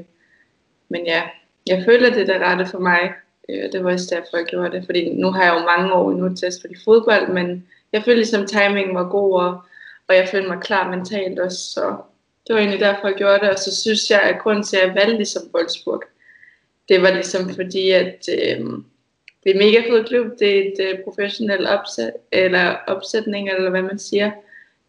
men 0.88 1.06
ja, 1.06 1.22
jeg 1.68 1.82
føler, 1.84 2.10
det 2.10 2.22
er 2.22 2.32
det 2.32 2.42
rette 2.42 2.66
for 2.66 2.78
mig. 2.78 3.12
Øh, 3.50 3.72
det 3.72 3.84
var 3.84 3.92
også 3.92 4.14
derfor, 4.14 4.36
jeg 4.36 4.46
gjorde 4.46 4.70
det. 4.76 4.84
Fordi 4.86 5.14
nu 5.14 5.30
har 5.30 5.44
jeg 5.44 5.54
jo 5.54 5.66
mange 5.66 5.92
år 5.92 6.10
endnu 6.10 6.34
til 6.34 6.46
at 6.46 6.54
spille 6.54 6.76
fodbold, 6.84 7.28
men 7.28 7.66
jeg 7.92 8.02
følte 8.02 8.18
ligesom, 8.18 8.46
timingen 8.46 8.94
var 8.94 9.08
god, 9.08 9.40
og, 9.40 9.60
og 10.08 10.16
jeg 10.16 10.28
følte 10.28 10.48
mig 10.48 10.60
klar 10.62 10.90
mentalt 10.90 11.38
også. 11.38 11.58
Så 11.58 11.96
det 12.46 12.54
var 12.54 12.60
egentlig 12.60 12.80
derfor, 12.80 13.08
jeg 13.08 13.16
gjorde 13.16 13.40
det. 13.40 13.50
Og 13.50 13.58
så 13.58 13.80
synes 13.80 14.10
jeg, 14.10 14.22
at 14.22 14.42
grunden 14.42 14.64
til, 14.64 14.76
at 14.76 14.86
jeg 14.86 14.94
valgte 14.94 15.16
ligesom 15.16 15.42
Wolfsburg, 15.54 16.02
det 16.88 17.02
var 17.02 17.10
ligesom 17.10 17.54
fordi, 17.54 17.90
at 17.90 18.28
øh, 18.32 18.66
det 19.44 19.50
er 19.50 19.52
en 19.52 19.58
mega 19.58 19.80
fed 19.88 20.04
klub. 20.04 20.26
Det 20.38 20.58
er 20.58 20.62
et 20.62 20.74
øh, 20.80 20.98
professionelt 21.04 21.68
opsæt, 21.68 22.12
eller 22.32 22.76
opsætning, 22.86 23.48
eller 23.48 23.70
hvad 23.70 23.82
man 23.82 23.98
siger. 23.98 24.30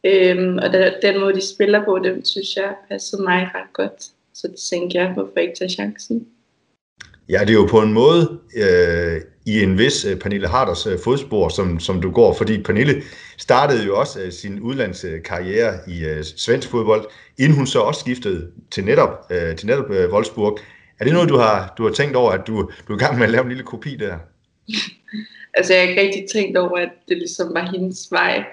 Øhm, 0.03 0.57
og 0.57 0.73
der, 0.73 0.99
den 0.99 1.19
måde, 1.19 1.33
de 1.33 1.53
spiller 1.53 1.85
på, 1.85 1.99
det 1.99 2.27
synes 2.27 2.55
jeg 2.55 2.75
passede 2.89 3.23
mig 3.23 3.51
ret 3.55 3.73
godt. 3.73 4.03
Så 4.33 4.47
det 4.47 4.59
tænkte 4.71 4.97
jeg, 4.97 5.13
hvorfor 5.13 5.39
ikke 5.39 5.55
tage 5.55 5.69
chancen. 5.69 6.27
Ja, 7.29 7.39
det 7.39 7.50
er 7.50 7.53
jo 7.53 7.65
på 7.65 7.81
en 7.81 7.93
måde 7.93 8.39
øh, 8.55 9.21
i 9.45 9.63
en 9.63 9.77
vis 9.77 10.05
uh, 10.05 10.19
Pernille 10.19 10.48
Harders 10.48 10.86
øh, 10.86 11.00
fodspor, 11.03 11.50
som, 11.50 11.79
som 11.79 12.01
du 12.01 12.12
går, 12.12 12.33
fordi 12.33 12.63
Pernille 12.63 13.01
startede 13.38 13.86
jo 13.86 14.00
også 14.00 14.21
øh, 14.21 14.31
sin 14.31 14.59
udlandskarriere 14.59 15.74
i 15.88 16.05
øh, 16.05 16.24
svensk 16.24 16.69
fodbold, 16.69 17.05
inden 17.38 17.57
hun 17.57 17.67
så 17.67 17.79
også 17.79 18.00
skiftede 18.00 18.51
til 18.71 18.86
netop, 18.86 19.25
øh, 19.31 19.55
til 19.55 19.67
netop 19.67 19.91
øh, 19.91 20.13
Wolfsburg. 20.13 20.59
Er 21.00 21.03
det 21.03 21.13
noget, 21.13 21.29
du 21.29 21.38
har, 21.38 21.74
du 21.77 21.83
har 21.83 21.91
tænkt 21.91 22.15
over, 22.15 22.31
at 22.31 22.48
du, 22.48 22.71
du 22.88 22.93
er 22.93 22.98
i 22.98 23.00
gang 23.00 23.17
med 23.17 23.25
at 23.25 23.31
lave 23.31 23.41
en 23.41 23.50
lille 23.50 23.63
kopi 23.63 23.95
der? 23.95 24.17
altså, 25.57 25.74
jeg 25.74 25.81
har 25.81 25.89
ikke 25.89 26.01
rigtig 26.01 26.25
tænkt 26.33 26.57
over, 26.57 26.77
at 26.77 26.91
det 27.07 27.17
ligesom 27.17 27.53
var 27.53 27.71
hendes 27.71 28.12
vej. 28.12 28.43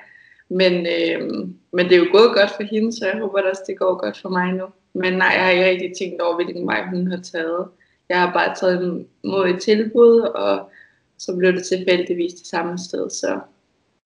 Men, 0.48 0.72
øh, 0.86 1.48
men 1.72 1.86
det 1.86 1.92
er 1.92 1.98
jo 1.98 2.08
gået 2.12 2.34
godt 2.34 2.50
for 2.50 2.62
hende, 2.70 2.92
så 2.92 3.06
jeg 3.06 3.20
håber 3.20 3.42
også, 3.50 3.62
det 3.66 3.78
går 3.78 4.00
godt 4.04 4.20
for 4.22 4.28
mig 4.28 4.52
nu. 4.52 4.64
Men 4.94 5.12
nej, 5.12 5.32
jeg 5.36 5.44
har 5.44 5.50
ikke 5.50 5.66
rigtig 5.66 5.92
tænkt 5.98 6.22
over, 6.22 6.34
hvilken 6.34 6.66
vej 6.66 6.84
hun 6.90 7.10
har 7.10 7.20
taget. 7.32 7.66
Jeg 8.08 8.20
har 8.20 8.32
bare 8.32 8.54
taget 8.54 9.06
mod 9.24 9.48
et 9.48 9.62
tilbud, 9.62 10.20
og 10.20 10.70
så 11.18 11.36
blev 11.36 11.52
det 11.52 11.64
tilfældigvis 11.66 12.34
det 12.34 12.46
samme 12.46 12.78
sted, 12.78 13.10
så 13.10 13.40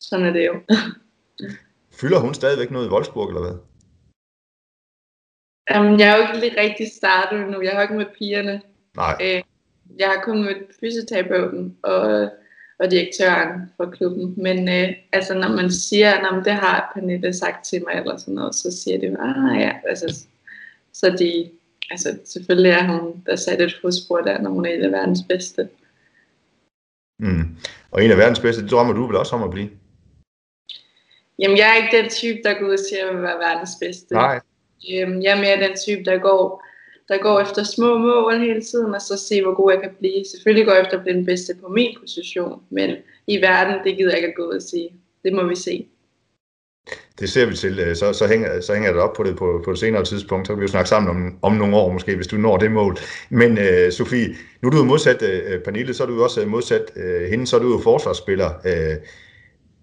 sådan 0.01 0.27
er 0.27 0.33
det 0.33 0.47
jo. 0.47 0.55
Fylder 2.01 2.19
hun 2.19 2.35
stadigvæk 2.35 2.71
noget 2.71 2.87
i 2.87 2.91
Wolfsburg, 2.91 3.29
eller 3.29 3.41
hvad? 3.41 3.57
Um, 5.77 5.99
jeg 5.99 6.11
har 6.11 6.17
jo 6.17 6.23
ikke 6.23 6.41
lige 6.41 6.61
rigtig 6.61 6.93
startet 6.93 7.49
nu. 7.51 7.63
Jeg 7.63 7.73
har 7.73 7.83
ikke 7.83 7.95
mødt 7.95 8.19
pigerne. 8.19 8.63
Nej. 8.97 9.17
Øh, 9.23 9.43
jeg 9.99 10.09
har 10.09 10.23
kun 10.25 10.43
mødt 10.43 10.75
fysioterapeuten 10.81 11.77
og, 11.83 12.29
og 12.79 12.91
direktøren 12.91 13.73
for 13.77 13.91
klubben. 13.91 14.35
Men 14.37 14.69
øh, 14.69 14.89
altså, 15.13 15.35
når 15.35 15.49
man 15.49 15.71
siger, 15.71 16.13
at 16.13 16.45
det 16.45 16.53
har 16.53 16.93
Pernille 16.95 17.33
sagt 17.33 17.65
til 17.65 17.83
mig, 17.83 17.95
eller 18.01 18.17
sådan 18.17 18.35
noget, 18.35 18.55
så 18.55 18.83
siger 18.83 18.99
de, 18.99 19.17
ah 19.21 19.61
ja, 19.61 19.73
altså, 19.89 20.27
så 20.93 21.17
de, 21.19 21.51
altså 21.91 22.19
selvfølgelig 22.25 22.71
er 22.71 22.87
hun, 22.87 23.23
der 23.27 23.37
satte 23.37 23.65
et 23.65 23.79
fodspor 23.83 24.19
der, 24.19 24.41
når 24.41 24.51
hun 24.51 24.67
er 24.67 24.71
en 24.71 24.85
af 24.85 24.93
verdens 24.93 25.21
bedste. 25.29 25.69
Mm. 27.19 27.57
Og 27.91 28.05
en 28.05 28.11
af 28.11 28.19
verdens 28.19 28.41
bedste, 28.41 28.63
det 28.63 28.71
drømmer 28.71 28.93
du 28.93 29.07
vel 29.07 29.17
også 29.17 29.37
om 29.37 29.43
at 29.43 29.51
blive? 29.51 29.71
Jamen, 31.39 31.57
jeg 31.57 31.71
er 31.71 31.83
ikke 31.83 32.03
den 32.03 32.11
type, 32.11 32.39
der 32.45 32.59
går 32.59 32.67
ud 32.67 32.73
og 32.73 32.79
siger, 32.89 33.03
at 33.03 33.07
jeg 33.07 33.15
vil 33.15 33.23
være 33.23 33.39
verdens 33.39 33.71
bedste. 33.81 34.15
Nej. 34.15 34.41
Øhm, 34.93 35.23
jeg 35.23 35.37
er 35.37 35.41
mere 35.41 35.69
den 35.69 35.77
type, 35.87 36.05
der 36.05 36.19
går, 36.19 36.65
der 37.09 37.19
går 37.19 37.41
efter 37.41 37.63
små 37.65 37.99
mål 37.99 38.39
hele 38.39 38.63
tiden, 38.63 38.95
og 38.95 39.01
så 39.01 39.17
se, 39.29 39.43
hvor 39.43 39.55
god 39.55 39.73
jeg 39.73 39.83
kan 39.83 39.95
blive. 39.99 40.25
Selvfølgelig 40.25 40.67
går 40.67 40.73
jeg 40.73 40.83
efter 40.83 40.97
at 40.97 41.03
blive 41.03 41.17
den 41.17 41.27
bedste 41.27 41.55
på 41.63 41.69
min 41.69 41.97
position, 42.01 42.63
men 42.71 42.97
i 43.27 43.41
verden, 43.41 43.85
det 43.85 43.97
gider 43.97 44.11
jeg 44.11 44.19
ikke 44.19 44.29
at 44.29 44.35
gå 44.35 44.43
ud 44.49 44.57
og 44.57 44.63
sige. 44.63 44.91
Det 45.25 45.33
må 45.33 45.45
vi 45.45 45.57
se. 45.57 45.87
Det 47.21 47.31
ser 47.31 47.47
vi 47.47 47.55
til. 47.55 47.79
Øh, 47.79 47.97
så, 47.97 48.13
så, 48.13 48.27
hænger, 48.27 48.61
så 48.61 48.75
hænger 48.75 48.93
det 48.93 49.01
op 49.01 49.13
på 49.13 49.23
det 49.23 49.37
på, 49.37 49.61
på 49.65 49.71
et 49.71 49.79
senere 49.79 50.05
tidspunkt. 50.05 50.47
Så 50.47 50.53
kan 50.53 50.61
vi 50.61 50.65
jo 50.65 50.69
snakke 50.69 50.89
sammen 50.89 51.11
om, 51.11 51.39
om 51.43 51.53
nogle 51.53 51.77
år 51.77 51.93
måske, 51.93 52.17
hvis 52.17 52.27
du 52.27 52.37
når 52.37 52.57
det 52.57 52.73
mål. 52.73 52.97
Men 53.31 53.59
øh, 53.59 53.93
Sofie, 53.93 54.29
nu 54.63 54.69
er 54.69 54.71
du 54.71 54.79
jo 54.79 54.85
modsat 54.85 55.23
øh, 55.23 55.61
Pernille, 55.65 55.95
så 55.95 56.03
er 56.03 56.07
du 56.07 56.15
jo 56.15 56.25
også 56.25 56.41
øh, 56.41 56.49
modsat 56.49 56.93
øh, 56.97 57.31
hende, 57.31 57.47
så 57.47 57.57
er 57.57 57.61
du 57.61 57.73
jo 57.73 57.79
forsvarsspiller. 57.79 58.51
Øh, 58.67 58.97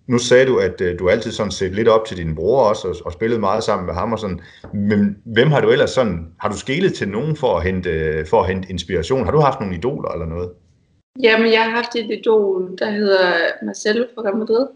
nu 0.08 0.18
sagde 0.18 0.46
du, 0.46 0.58
at 0.58 0.82
øh, 0.82 1.00
du 1.00 1.10
altid 1.10 1.32
sådan 1.32 1.52
set 1.52 1.76
lidt 1.76 1.88
op 1.88 2.06
til 2.06 2.18
din 2.18 2.36
bror 2.36 2.64
også, 2.64 2.88
og, 2.88 2.96
og 3.06 3.14
spillet 3.14 3.40
meget 3.40 3.64
sammen 3.64 3.86
med 3.86 3.94
ham 3.94 4.14
og 4.14 4.20
sådan. 4.20 4.40
Men 4.74 5.18
hvem 5.26 5.52
har 5.52 5.62
du 5.62 5.70
ellers 5.70 5.90
sådan, 5.90 6.28
har 6.40 6.50
du 6.50 6.58
skælet 6.58 6.94
til 6.94 7.10
nogen 7.10 7.36
for 7.36 7.58
at 7.58 7.64
hente, 7.64 8.26
for 8.26 8.42
at 8.42 8.48
hente 8.48 8.70
inspiration? 8.70 9.26
Har 9.26 9.32
du 9.32 9.40
haft 9.40 9.60
nogle 9.60 9.76
idoler 9.76 10.10
eller 10.10 10.26
noget? 10.26 10.50
Jamen, 11.24 11.52
jeg 11.52 11.64
har 11.64 11.70
haft 11.70 11.96
et 11.96 12.12
idol, 12.20 12.78
der 12.80 12.92
hedder 12.92 13.32
Marcelo 13.66 14.06
fra 14.16 14.22
Real 14.22 14.38
Madrid. 14.38 14.68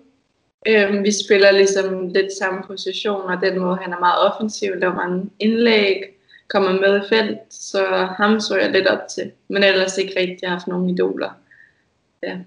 Øhm, 0.68 1.04
vi 1.04 1.12
spiller 1.26 1.52
ligesom 1.52 2.08
lidt 2.08 2.38
samme 2.40 2.62
position, 2.68 3.22
og 3.22 3.42
den 3.42 3.60
måde, 3.60 3.78
han 3.82 3.94
er 3.94 4.00
meget 4.00 4.20
offensiv, 4.20 4.72
laver 4.76 4.96
mange 4.96 5.30
indlæg, 5.40 6.04
kommer 6.48 6.72
med 6.72 6.98
i 6.98 7.10
felt, 7.10 7.40
så 7.50 8.08
ham 8.18 8.40
så 8.40 8.58
jeg 8.58 8.72
lidt 8.72 8.88
op 8.88 9.00
til. 9.16 9.32
Men 9.48 9.64
ellers 9.64 9.98
ikke 9.98 10.20
rigtig 10.20 10.50
haft 10.50 10.68
nogen 10.68 10.90
idoler. 10.90 11.30
Ja. 12.24 12.38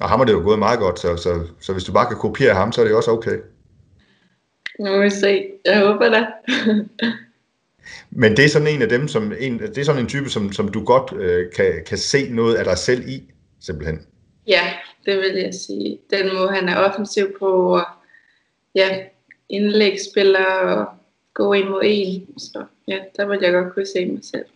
Og 0.00 0.08
ham 0.08 0.20
er 0.20 0.24
det 0.24 0.32
jo 0.32 0.42
gået 0.42 0.58
meget 0.58 0.78
godt, 0.78 1.00
så, 1.00 1.16
så, 1.16 1.46
så 1.60 1.72
hvis 1.72 1.84
du 1.84 1.92
bare 1.92 2.06
kan 2.06 2.16
kopiere 2.16 2.54
ham, 2.54 2.72
så 2.72 2.80
er 2.80 2.84
det 2.84 2.94
også 2.94 3.10
okay. 3.10 3.38
Nu 4.80 4.90
må 4.90 5.02
vi 5.02 5.10
se. 5.10 5.46
Jeg 5.64 5.78
håber 5.78 6.08
det. 6.08 6.26
Men 8.10 8.36
det 8.36 8.44
er 8.44 8.48
sådan 8.48 8.68
en 8.68 8.82
af 8.82 8.88
dem, 8.88 9.08
som 9.08 9.32
en, 9.38 9.58
det 9.58 9.78
er 9.78 9.84
sådan 9.84 10.00
en 10.00 10.08
type, 10.08 10.30
som, 10.30 10.52
som 10.52 10.68
du 10.68 10.84
godt 10.84 11.12
øh, 11.22 11.52
kan, 11.56 11.82
kan 11.86 11.98
se 11.98 12.30
noget 12.30 12.54
af 12.54 12.64
dig 12.64 12.78
selv 12.78 13.08
i, 13.08 13.22
simpelthen. 13.60 14.06
Ja, 14.46 14.72
det 15.06 15.18
vil 15.18 15.34
jeg 15.34 15.54
sige. 15.54 15.98
Den 16.10 16.34
måde, 16.34 16.48
han 16.48 16.68
er 16.68 16.76
offensiv 16.76 17.38
på, 17.38 17.74
og 17.74 17.86
ja, 18.74 19.04
indlægsspiller 19.48 20.46
og 20.46 20.86
gå 21.34 21.52
ind 21.52 21.68
mod 21.68 21.80
en. 21.84 22.38
Så 22.38 22.64
ja, 22.88 22.98
der 23.16 23.26
vil 23.26 23.38
jeg 23.42 23.52
godt 23.52 23.74
kunne 23.74 23.86
se 23.86 24.06
mig 24.06 24.24
selv. 24.24 24.46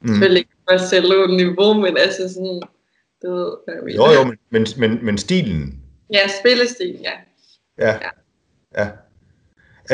Mm. 0.00 0.08
Selvfølgelig 0.08 0.38
ikke 0.38 0.50
bare 0.68 0.78
selv 0.78 1.36
niveau, 1.36 1.72
men 1.72 1.96
altså 1.96 2.28
sådan, 2.34 2.62
du 3.22 3.30
ved, 3.30 3.52
hvad 3.64 3.92
Jo, 3.94 4.12
jo, 4.12 4.24
men, 4.24 4.38
men, 4.50 4.66
men, 4.76 5.04
men 5.04 5.18
stilen. 5.18 5.80
Ja, 6.12 6.28
spillestilen, 6.40 7.02
ja. 7.02 7.12
Ja, 7.78 7.92
ja. 7.92 8.10
ja. 8.82 8.88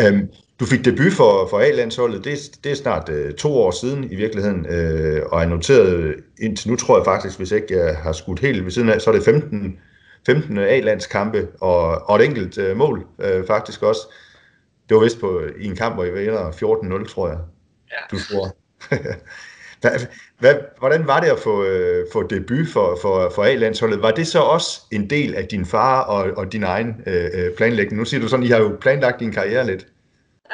Um, 0.09 0.29
du 0.61 0.67
fik 0.67 0.85
debut 0.85 1.13
for, 1.13 1.49
for 1.51 1.61
A-landsholdet, 1.61 2.25
det, 2.25 2.39
det 2.65 2.73
er 2.73 2.77
snart 2.77 3.09
uh, 3.09 3.31
to 3.31 3.59
år 3.59 3.71
siden 3.71 4.05
i 4.05 4.15
virkeligheden, 4.15 4.61
uh, 4.61 5.33
og 5.33 5.43
er 5.43 5.47
noteret 5.47 6.17
indtil 6.41 6.71
nu, 6.71 6.77
tror 6.77 6.99
jeg 6.99 7.05
faktisk, 7.05 7.39
hvis 7.39 7.53
ikke 7.53 7.79
jeg 7.79 7.97
har 7.97 8.13
skudt 8.13 8.41
helt 8.41 8.65
ved 8.65 8.71
siden 8.71 8.89
af, 8.89 9.01
så 9.01 9.11
er 9.11 9.15
det 9.15 9.25
15, 9.25 9.79
15 10.27 10.59
A-landskampe 10.59 11.49
og, 11.61 12.09
og 12.11 12.17
et 12.17 12.25
enkelt 12.25 12.59
uh, 12.59 12.77
mål 12.77 13.07
uh, 13.19 13.47
faktisk 13.47 13.83
også. 13.83 14.01
Det 14.89 14.97
var 14.97 15.03
vist 15.03 15.21
på, 15.21 15.43
i 15.59 15.67
en 15.67 15.77
kamp, 15.77 15.95
hvor 15.95 16.05
I 16.05 16.31
var 16.31 16.51
14-0, 16.51 17.15
tror 17.15 17.29
jeg, 17.29 17.39
ja. 17.91 18.17
du 18.17 18.19
tror. 18.19 18.57
hvad, 19.83 19.91
hvad, 20.39 20.55
hvordan 20.79 21.07
var 21.07 21.21
det 21.21 21.29
at 21.29 21.39
få, 21.39 21.63
uh, 21.63 22.13
få 22.13 22.23
debut 22.23 22.69
for, 22.73 22.99
for, 23.03 23.33
for 23.35 23.43
A-landsholdet? 23.45 24.03
Var 24.03 24.11
det 24.11 24.27
så 24.27 24.39
også 24.39 24.81
en 24.93 25.11
del 25.11 25.35
af 25.35 25.47
din 25.47 25.67
far 25.67 26.03
og, 26.05 26.31
og 26.37 26.53
din 26.53 26.63
egen 26.63 26.89
uh, 27.07 27.57
planlægning? 27.57 27.99
Nu 27.99 28.05
siger 28.05 28.21
du 28.21 28.29
sådan, 28.29 28.47
I 28.47 28.49
har 28.49 28.59
jo 28.59 28.77
planlagt 28.81 29.21
din 29.21 29.33
karriere 29.33 29.67
lidt. 29.67 29.87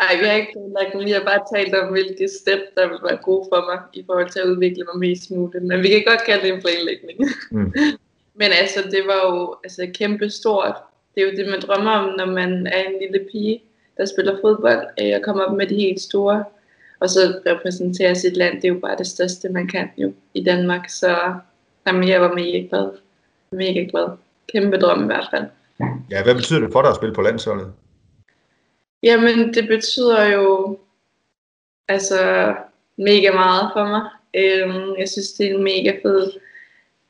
Nej, 0.01 0.21
vi 0.21 0.27
har 0.27 0.33
ikke 0.33 0.53
planlagt 0.53 1.05
Vi 1.05 1.11
har 1.11 1.25
bare 1.25 1.43
talt 1.57 1.75
om, 1.75 1.93
hvilke 1.93 2.29
step, 2.41 2.61
der 2.77 2.89
vil 2.89 2.99
være 3.09 3.19
gode 3.23 3.47
for 3.53 3.61
mig, 3.71 3.79
i 3.93 4.03
forhold 4.07 4.31
til 4.31 4.41
at 4.41 4.47
udvikle 4.47 4.85
mig 4.93 4.99
mest 4.99 5.31
muligt. 5.31 5.65
Men 5.65 5.83
vi 5.83 5.89
kan 5.89 6.03
godt 6.07 6.25
kalde 6.27 6.43
det 6.43 6.55
en 6.55 6.61
planlægning. 6.61 7.19
Mm. 7.51 7.73
Men 8.41 8.51
altså, 8.61 8.81
det 8.91 9.03
var 9.07 9.21
jo 9.33 9.57
altså, 9.65 9.87
kæmpe 9.95 10.31
stort. 10.31 10.75
Det 11.15 11.23
er 11.23 11.27
jo 11.31 11.37
det, 11.37 11.51
man 11.51 11.61
drømmer 11.61 11.91
om, 11.91 12.15
når 12.19 12.27
man 12.27 12.67
er 12.67 12.83
en 12.83 12.95
lille 13.01 13.27
pige, 13.33 13.63
der 13.97 14.05
spiller 14.05 14.39
fodbold, 14.41 14.87
at 14.97 15.23
komme 15.23 15.47
op 15.47 15.57
med 15.57 15.67
de 15.67 15.75
helt 15.75 16.01
store. 16.01 16.45
Og 17.01 17.11
så 17.11 17.41
repræsentere 17.47 18.15
sit 18.15 18.37
land, 18.37 18.55
det 18.55 18.65
er 18.65 18.73
jo 18.73 18.79
bare 18.79 18.97
det 18.99 19.07
største, 19.07 19.49
man 19.49 19.69
kan 19.69 19.89
jo 19.97 20.13
i 20.35 20.45
Danmark. 20.45 20.89
Så 20.89 21.35
jamen, 21.87 22.09
jeg 22.09 22.21
var 22.21 22.35
mega 22.35 22.67
glad. 22.71 22.91
Mega 23.53 23.87
glad. 23.91 24.09
Kæmpe 24.53 24.77
drøm 24.77 25.03
i 25.03 25.07
hvert 25.07 25.29
fald. 25.31 25.45
Ja, 26.11 26.23
hvad 26.23 26.35
betyder 26.35 26.61
det 26.61 26.73
for 26.73 26.83
dig 26.83 26.91
at 26.91 26.97
spille 26.97 27.15
på 27.15 27.23
landsholdet? 27.23 27.73
Jamen, 29.03 29.55
det 29.55 29.69
betyder 29.69 30.25
jo 30.25 30.79
altså 31.89 32.55
mega 32.97 33.33
meget 33.33 33.71
for 33.73 33.85
mig. 33.87 34.03
Øhm, 34.35 34.95
jeg 34.99 35.09
synes, 35.09 35.33
det 35.33 35.47
er 35.47 35.55
en 35.55 35.65
mega 35.65 35.93
fed, 36.03 36.33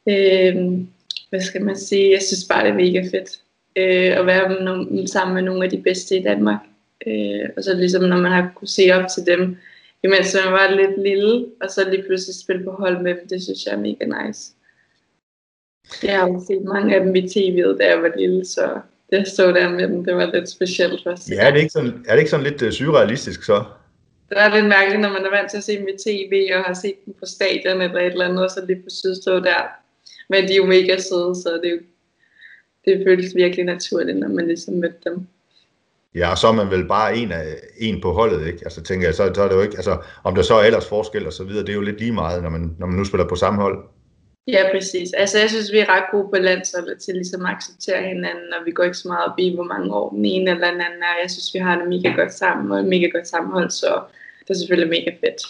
øhm, 0.08 0.88
hvad 1.30 1.40
skal 1.40 1.64
man 1.64 1.76
sige, 1.76 2.12
jeg 2.12 2.22
synes 2.22 2.44
bare, 2.48 2.64
det 2.64 2.70
er 2.70 2.74
mega 2.74 3.00
fedt 3.00 3.40
øh, 3.78 4.18
at 4.18 4.26
være 4.26 4.48
med 4.48 5.06
sammen 5.06 5.34
med 5.34 5.42
nogle 5.42 5.64
af 5.64 5.70
de 5.70 5.82
bedste 5.82 6.16
i 6.16 6.22
Danmark. 6.22 6.60
Øh, 7.06 7.48
og 7.56 7.64
så 7.64 7.74
ligesom, 7.74 8.02
når 8.02 8.16
man 8.16 8.32
har 8.32 8.52
kunne 8.54 8.68
se 8.68 8.90
op 8.92 9.04
til 9.14 9.26
dem, 9.26 9.56
imens 10.04 10.36
man 10.44 10.52
var 10.52 10.70
lidt 10.70 11.02
lille, 11.02 11.46
og 11.62 11.70
så 11.70 11.90
lige 11.90 12.02
pludselig 12.02 12.34
spille 12.34 12.64
på 12.64 12.70
hold 12.70 13.02
med 13.02 13.14
dem, 13.14 13.28
det 13.28 13.42
synes 13.42 13.66
jeg 13.66 13.74
er 13.74 13.78
mega 13.78 14.04
nice. 14.04 14.52
Jeg 16.02 16.18
har 16.18 16.28
jo 16.28 16.42
set 16.46 16.62
mange 16.62 16.94
af 16.94 17.04
dem 17.04 17.16
i 17.16 17.20
tv'et, 17.20 17.76
da 17.78 17.88
jeg 17.88 18.02
var 18.02 18.12
lille, 18.16 18.44
så 18.44 18.80
det 19.10 19.28
stod 19.28 19.52
der 19.52 19.68
med 19.68 19.88
dem, 19.88 20.04
det 20.04 20.14
var 20.16 20.30
lidt 20.34 20.48
specielt 20.48 21.02
for 21.02 21.32
Ja, 21.34 21.46
er 21.46 21.50
det 21.50 21.58
ikke 21.58 21.72
sådan, 21.72 22.04
er 22.08 22.12
det 22.12 22.18
ikke 22.18 22.30
sådan 22.30 22.46
lidt 22.46 22.62
uh, 22.62 22.70
surrealistisk 22.70 23.42
så? 23.42 23.64
Det 24.28 24.38
er 24.38 24.54
lidt 24.54 24.66
mærkeligt, 24.66 25.00
når 25.00 25.12
man 25.12 25.24
er 25.24 25.30
vant 25.30 25.50
til 25.50 25.56
at 25.56 25.64
se 25.64 25.78
dem 25.78 25.88
i 25.88 25.96
tv, 26.06 26.48
og 26.54 26.64
har 26.64 26.74
set 26.74 27.04
dem 27.06 27.14
på 27.14 27.26
stadion 27.26 27.80
eller 27.82 28.00
et 28.00 28.12
eller 28.12 28.24
andet, 28.24 28.44
og 28.44 28.50
så 28.50 28.66
lige 28.66 28.80
pludselig 28.80 29.16
stå 29.16 29.40
der. 29.40 29.62
Men 30.28 30.48
de 30.48 30.52
er 30.52 30.56
jo 30.56 30.66
mega 30.66 30.98
søde, 30.98 31.34
så 31.34 31.60
det, 31.62 31.70
jo, 31.70 31.78
det 32.84 33.04
føles 33.06 33.34
virkelig 33.34 33.64
naturligt, 33.64 34.18
når 34.18 34.28
man 34.28 34.46
ligesom 34.46 34.74
mødte 34.74 34.98
dem. 35.04 35.26
Ja, 36.14 36.36
så 36.36 36.48
er 36.48 36.52
man 36.52 36.70
vel 36.70 36.88
bare 36.88 37.16
en, 37.16 37.32
af, 37.32 37.44
en 37.78 38.00
på 38.00 38.12
holdet, 38.12 38.46
ikke? 38.46 38.58
Altså 38.62 38.82
tænker 38.82 39.06
jeg, 39.06 39.14
så, 39.14 39.30
så 39.34 39.42
er 39.42 39.48
det 39.48 39.54
jo 39.54 39.62
ikke, 39.62 39.76
altså 39.76 39.98
om 40.24 40.34
der 40.34 40.42
så 40.42 40.54
er 40.54 40.64
ellers 40.64 40.88
forskel 40.88 41.26
og 41.26 41.32
så 41.32 41.44
videre, 41.44 41.62
det 41.62 41.68
er 41.68 41.74
jo 41.74 41.80
lidt 41.80 42.00
lige 42.00 42.12
meget, 42.12 42.42
når 42.42 42.50
man, 42.50 42.76
når 42.78 42.86
man 42.86 42.96
nu 42.96 43.04
spiller 43.04 43.28
på 43.28 43.36
samme 43.36 43.62
hold. 43.62 43.78
Ja, 44.46 44.62
præcis. 44.72 45.12
Altså, 45.12 45.38
jeg 45.38 45.50
synes, 45.50 45.72
vi 45.72 45.78
er 45.78 45.88
ret 45.88 46.04
gode 46.12 46.28
på 46.34 46.40
landsholdet 46.40 46.98
til 46.98 47.14
ligesom 47.14 47.46
at 47.46 47.52
acceptere 47.52 48.02
hinanden, 48.02 48.52
og 48.60 48.66
vi 48.66 48.70
går 48.70 48.84
ikke 48.84 48.96
så 48.96 49.08
meget 49.08 49.24
op 49.30 49.38
i, 49.38 49.54
hvor 49.54 49.64
mange 49.64 49.94
år 49.94 50.10
den 50.10 50.24
ene 50.24 50.50
eller 50.50 50.70
den 50.70 50.80
anden 50.80 51.02
er. 51.02 51.22
Jeg 51.22 51.30
synes, 51.30 51.54
vi 51.54 51.58
har 51.58 51.78
det 51.78 51.88
mega 51.88 52.08
godt 52.20 52.34
sammen, 52.34 52.72
og 52.72 52.78
et 52.78 52.84
mega 52.84 53.06
godt 53.06 53.28
sammenhold, 53.28 53.70
så 53.70 54.00
det 54.40 54.50
er 54.50 54.58
selvfølgelig 54.58 54.90
mega 54.90 55.10
fedt. 55.20 55.40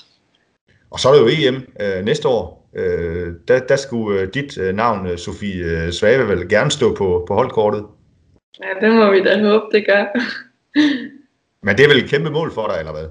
Og 0.90 1.00
så 1.00 1.08
er 1.08 1.12
det 1.12 1.20
jo 1.20 1.48
EM 1.48 1.56
øh, 1.80 2.04
næste 2.04 2.28
år. 2.28 2.68
Øh, 2.76 3.32
der, 3.48 3.58
der 3.58 3.76
skulle 3.76 4.20
øh, 4.20 4.28
dit 4.34 4.58
øh, 4.58 4.74
navn, 4.74 5.06
øh, 5.06 5.18
Sofie 5.18 5.64
øh, 5.64 5.92
Svave, 5.92 6.28
vel 6.28 6.48
gerne 6.48 6.70
stå 6.70 6.94
på, 6.94 7.24
på 7.28 7.34
holdkortet. 7.34 7.84
Ja, 8.62 8.86
det 8.86 8.94
må 8.94 9.10
vi 9.10 9.22
da 9.22 9.42
håbe, 9.42 9.64
det 9.72 9.86
gør. 9.86 10.04
Men 11.62 11.76
det 11.76 11.84
er 11.84 11.88
vel 11.88 12.04
et 12.04 12.10
kæmpe 12.10 12.30
mål 12.30 12.52
for 12.52 12.66
dig, 12.66 12.78
eller 12.78 12.92
hvad? 12.92 13.08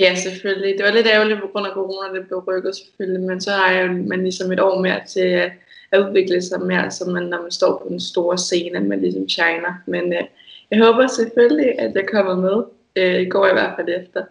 Ja, 0.00 0.14
selvfølgelig. 0.14 0.74
Det 0.78 0.86
var 0.86 0.92
lidt 0.92 1.06
ærgerligt 1.06 1.40
på 1.40 1.48
grund 1.52 1.66
af 1.66 1.72
corona, 1.72 2.18
det 2.18 2.26
blev 2.26 2.38
rykket 2.38 2.76
selvfølgelig, 2.76 3.22
men 3.28 3.40
så 3.40 3.50
har 3.50 3.70
jeg 3.72 3.90
man 3.90 4.22
ligesom 4.22 4.52
et 4.52 4.60
år 4.60 4.80
mere 4.80 5.00
til 5.06 5.20
at, 5.20 5.52
at 5.92 6.08
udvikle 6.08 6.42
sig 6.42 6.60
mere, 6.60 6.90
som 6.90 7.12
man, 7.12 7.22
når 7.22 7.42
man 7.42 7.50
står 7.50 7.78
på 7.82 7.88
den 7.88 8.00
store 8.00 8.38
scene, 8.38 8.80
man 8.80 9.00
ligesom 9.00 9.28
shiner. 9.28 9.74
Men 9.86 10.12
øh, 10.12 10.24
jeg 10.70 10.78
håber 10.84 11.06
selvfølgelig, 11.06 11.80
at 11.80 11.94
jeg 11.94 12.04
kommer 12.12 12.36
med. 12.36 12.64
Øh, 12.96 13.20
I 13.20 13.28
går 13.28 13.46
i 13.46 13.52
hvert 13.52 13.72
fald 13.76 13.88
efter. 13.88 14.24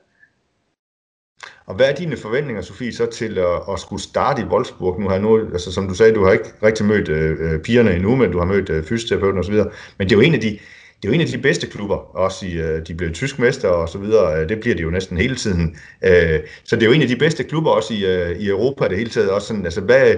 Og 1.65 1.75
hvad 1.75 1.89
er 1.89 1.95
dine 1.95 2.17
forventninger, 2.17 2.61
Sofie, 2.61 2.93
så 2.93 3.05
til 3.05 3.37
at, 3.37 3.73
at 3.73 3.79
skulle 3.79 4.01
starte 4.01 4.41
i 4.41 4.45
Wolfsburg 4.45 5.01
nu 5.01 5.09
her 5.09 5.19
nu? 5.19 5.39
Altså 5.39 5.71
som 5.71 5.87
du 5.87 5.93
sagde, 5.93 6.13
du 6.13 6.23
har 6.23 6.31
ikke 6.31 6.53
rigtig 6.63 6.85
mødt 6.85 7.09
øh, 7.09 7.61
pigerne 7.61 7.95
endnu, 7.95 8.15
men 8.15 8.31
du 8.31 8.39
har 8.39 8.45
mødt 8.45 8.69
øh, 8.69 8.83
fysioterapeuten 8.83 9.39
osv. 9.39 9.53
Men 9.97 10.09
det 10.09 10.11
er 10.11 10.15
jo 10.15 10.21
en 10.21 10.33
af 10.33 10.41
de, 10.41 10.59
det 11.03 11.09
er 11.09 11.11
jo 11.11 11.15
en 11.15 11.27
af 11.27 11.27
de 11.27 11.37
bedste 11.37 11.67
klubber, 11.67 11.95
også 12.15 12.45
i, 12.45 12.53
øh, 12.53 12.87
de 12.87 12.95
blev 12.95 13.11
tysk 13.13 13.39
mester 13.39 13.67
og 13.67 13.89
så 13.89 13.97
videre, 13.97 14.41
øh, 14.41 14.49
det 14.49 14.59
bliver 14.59 14.75
de 14.75 14.81
jo 14.81 14.89
næsten 14.89 15.17
hele 15.17 15.35
tiden. 15.35 15.77
Øh, 16.03 16.39
så 16.63 16.75
det 16.75 16.83
er 16.83 16.87
jo 16.87 16.91
en 16.91 17.01
af 17.01 17.07
de 17.07 17.15
bedste 17.15 17.43
klubber 17.43 17.71
også 17.71 17.93
i, 17.93 18.05
øh, 18.05 18.39
i 18.39 18.47
Europa 18.47 18.87
det 18.87 18.97
hele 18.97 19.09
taget. 19.09 19.31
Også 19.31 19.47
sådan, 19.47 19.65
altså, 19.65 19.81
hvad, 19.81 20.15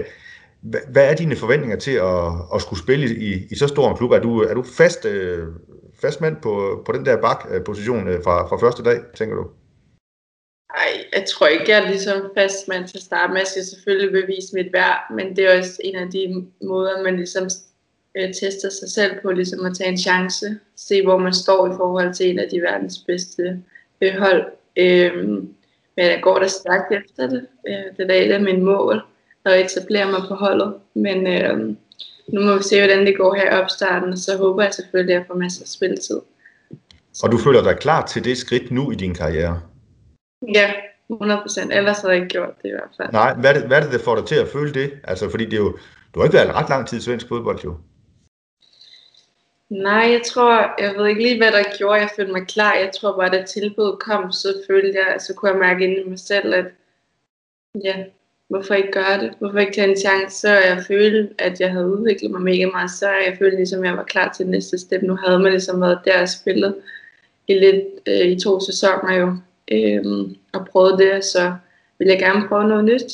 hvad, 0.60 0.80
hvad 0.92 1.10
er 1.10 1.14
dine 1.14 1.36
forventninger 1.36 1.76
til 1.76 1.90
at, 1.90 2.26
at 2.54 2.60
skulle 2.60 2.82
spille 2.82 3.16
i, 3.16 3.46
i 3.50 3.54
så 3.56 3.66
stor 3.66 3.90
en 3.90 3.96
klub? 3.96 4.10
Er 4.10 4.18
du, 4.18 4.40
er 4.42 4.54
du 4.54 4.62
fast, 4.62 5.04
øh, 5.04 5.46
fast 6.00 6.20
mand 6.20 6.36
på, 6.42 6.82
på 6.86 6.92
den 6.92 7.06
der 7.06 7.16
bakposition 7.20 8.08
øh, 8.08 8.22
fra, 8.24 8.48
fra 8.48 8.66
første 8.66 8.82
dag, 8.82 8.98
tænker 9.14 9.36
du? 9.36 9.46
Nej, 10.76 11.04
jeg 11.12 11.24
tror 11.28 11.46
ikke, 11.46 11.64
jeg 11.68 11.78
er 11.84 11.88
ligesom 11.88 12.30
fast 12.38 12.68
mand 12.68 12.88
til 12.88 12.98
at 12.98 13.02
starte 13.02 13.32
med. 13.32 13.40
Jeg 13.40 13.46
skal 13.46 13.64
selvfølgelig 13.64 14.12
bevise 14.12 14.54
mit 14.54 14.72
værd, 14.72 14.98
men 15.16 15.36
det 15.36 15.44
er 15.44 15.58
også 15.58 15.80
en 15.84 15.96
af 15.96 16.10
de 16.10 16.46
måder, 16.62 17.02
man 17.02 17.16
ligesom 17.16 17.48
øh, 18.16 18.34
tester 18.34 18.68
sig 18.70 18.90
selv 18.90 19.12
på, 19.22 19.30
ligesom 19.30 19.66
at 19.66 19.76
tage 19.76 19.90
en 19.90 19.98
chance. 19.98 20.58
Se, 20.76 21.02
hvor 21.02 21.18
man 21.18 21.32
står 21.32 21.66
i 21.66 21.76
forhold 21.76 22.14
til 22.14 22.30
en 22.30 22.38
af 22.38 22.48
de 22.50 22.60
verdens 22.60 22.98
bedste 22.98 23.62
øh, 24.00 24.14
hold. 24.18 24.44
Øh, 24.76 25.16
men 25.96 26.06
jeg 26.06 26.20
går 26.22 26.38
da 26.38 26.48
stærkt 26.48 26.92
efter 26.92 27.28
det. 27.28 27.46
Øh, 27.68 27.96
det 27.96 28.02
er 28.02 28.06
da 28.06 28.24
et 28.24 28.32
af 28.32 28.40
mine 28.40 28.64
mål, 28.64 29.00
at 29.44 29.60
etablere 29.60 30.10
mig 30.10 30.20
på 30.28 30.34
holdet. 30.34 30.74
Men 30.94 31.26
øh, 31.26 31.58
nu 32.32 32.40
må 32.40 32.56
vi 32.56 32.62
se, 32.62 32.78
hvordan 32.78 33.06
det 33.06 33.16
går 33.16 33.34
her 33.34 33.56
i 33.56 33.62
opstarten, 33.62 34.12
og 34.12 34.18
så 34.18 34.36
håber 34.36 34.62
jeg 34.62 34.74
selvfølgelig, 34.74 35.14
at 35.14 35.18
jeg 35.18 35.26
får 35.26 35.34
masser 35.34 35.62
af 35.62 35.68
spilletid. 35.68 36.20
Og 37.22 37.32
du 37.32 37.38
føler 37.38 37.62
dig 37.62 37.76
klar 37.76 38.06
til 38.06 38.24
det 38.24 38.38
skridt 38.38 38.70
nu 38.70 38.90
i 38.90 38.94
din 38.94 39.14
karriere? 39.14 39.60
Ja, 40.54 40.72
100%. 41.12 41.76
Ellers 41.76 42.00
havde 42.00 42.14
jeg 42.14 42.22
ikke 42.22 42.28
gjort 42.28 42.62
det 42.62 42.68
i 42.68 42.72
hvert 42.72 42.90
fald. 42.96 43.12
Nej, 43.12 43.34
hvad 43.34 43.50
er 43.50 43.58
det, 43.58 43.66
hvad 43.66 43.76
er 43.76 43.82
det 43.82 43.92
der 43.92 43.98
får 43.98 44.16
dig 44.16 44.24
til 44.24 44.34
at 44.34 44.48
føle 44.48 44.72
det? 44.72 44.92
Altså, 45.04 45.30
fordi 45.30 45.44
det 45.44 45.52
er 45.52 45.56
jo, 45.56 45.76
du 46.14 46.20
har 46.20 46.24
ikke 46.24 46.36
været 46.36 46.54
ret 46.54 46.68
lang 46.68 46.88
tid 46.88 46.98
i 46.98 47.00
svensk 47.00 47.28
fodbold, 47.28 47.58
jo. 47.64 47.74
Nej, 49.70 50.08
jeg 50.12 50.20
tror, 50.26 50.82
jeg 50.82 50.94
ved 50.96 51.06
ikke 51.08 51.22
lige, 51.22 51.36
hvad 51.36 51.52
der 51.52 51.76
gjorde, 51.78 52.00
jeg 52.00 52.10
følte 52.16 52.32
mig 52.32 52.46
klar. 52.46 52.74
Jeg 52.74 52.90
tror 53.00 53.16
bare, 53.16 53.38
da 53.38 53.44
tilbuddet 53.44 53.98
kom, 53.98 54.32
så 54.32 54.48
følte 54.66 54.98
jeg, 54.98 55.20
så 55.20 55.34
kunne 55.34 55.50
jeg 55.50 55.60
mærke 55.60 55.84
ind 55.84 56.06
i 56.06 56.08
mig 56.08 56.18
selv, 56.18 56.54
at 56.54 56.66
ja, 57.84 58.04
hvorfor 58.48 58.74
ikke 58.74 58.92
gøre 58.92 59.20
det? 59.20 59.34
Hvorfor 59.38 59.58
ikke 59.58 59.72
tage 59.72 59.90
en 59.90 59.96
chance? 59.96 60.40
Så 60.40 60.48
jeg 60.48 60.84
følte, 60.88 61.34
at 61.38 61.60
jeg 61.60 61.72
havde 61.72 61.86
udviklet 61.86 62.30
mig 62.30 62.42
mega 62.42 62.66
meget, 62.66 62.90
så 62.90 63.08
jeg 63.08 63.36
følte 63.38 63.56
ligesom, 63.56 63.82
at 63.82 63.88
jeg 63.88 63.96
var 63.96 64.04
klar 64.04 64.32
til 64.32 64.46
næste 64.46 64.78
step. 64.78 65.02
Nu 65.02 65.16
havde 65.16 65.38
man 65.38 65.52
ligesom 65.52 65.80
været 65.80 66.00
der 66.04 66.22
og 66.22 66.28
spillet 66.28 66.74
i 67.48 67.54
lidt 67.54 67.84
øh, 68.06 68.26
i 68.26 68.40
to 68.40 68.60
sæsoner 68.60 69.14
jo, 69.14 69.36
øh, 69.72 70.04
og 70.52 70.66
prøvet 70.66 70.98
det, 70.98 71.24
så 71.24 71.54
ville 71.98 72.12
jeg 72.12 72.20
gerne 72.20 72.48
prøve 72.48 72.68
noget 72.68 72.84
nyt. 72.84 73.12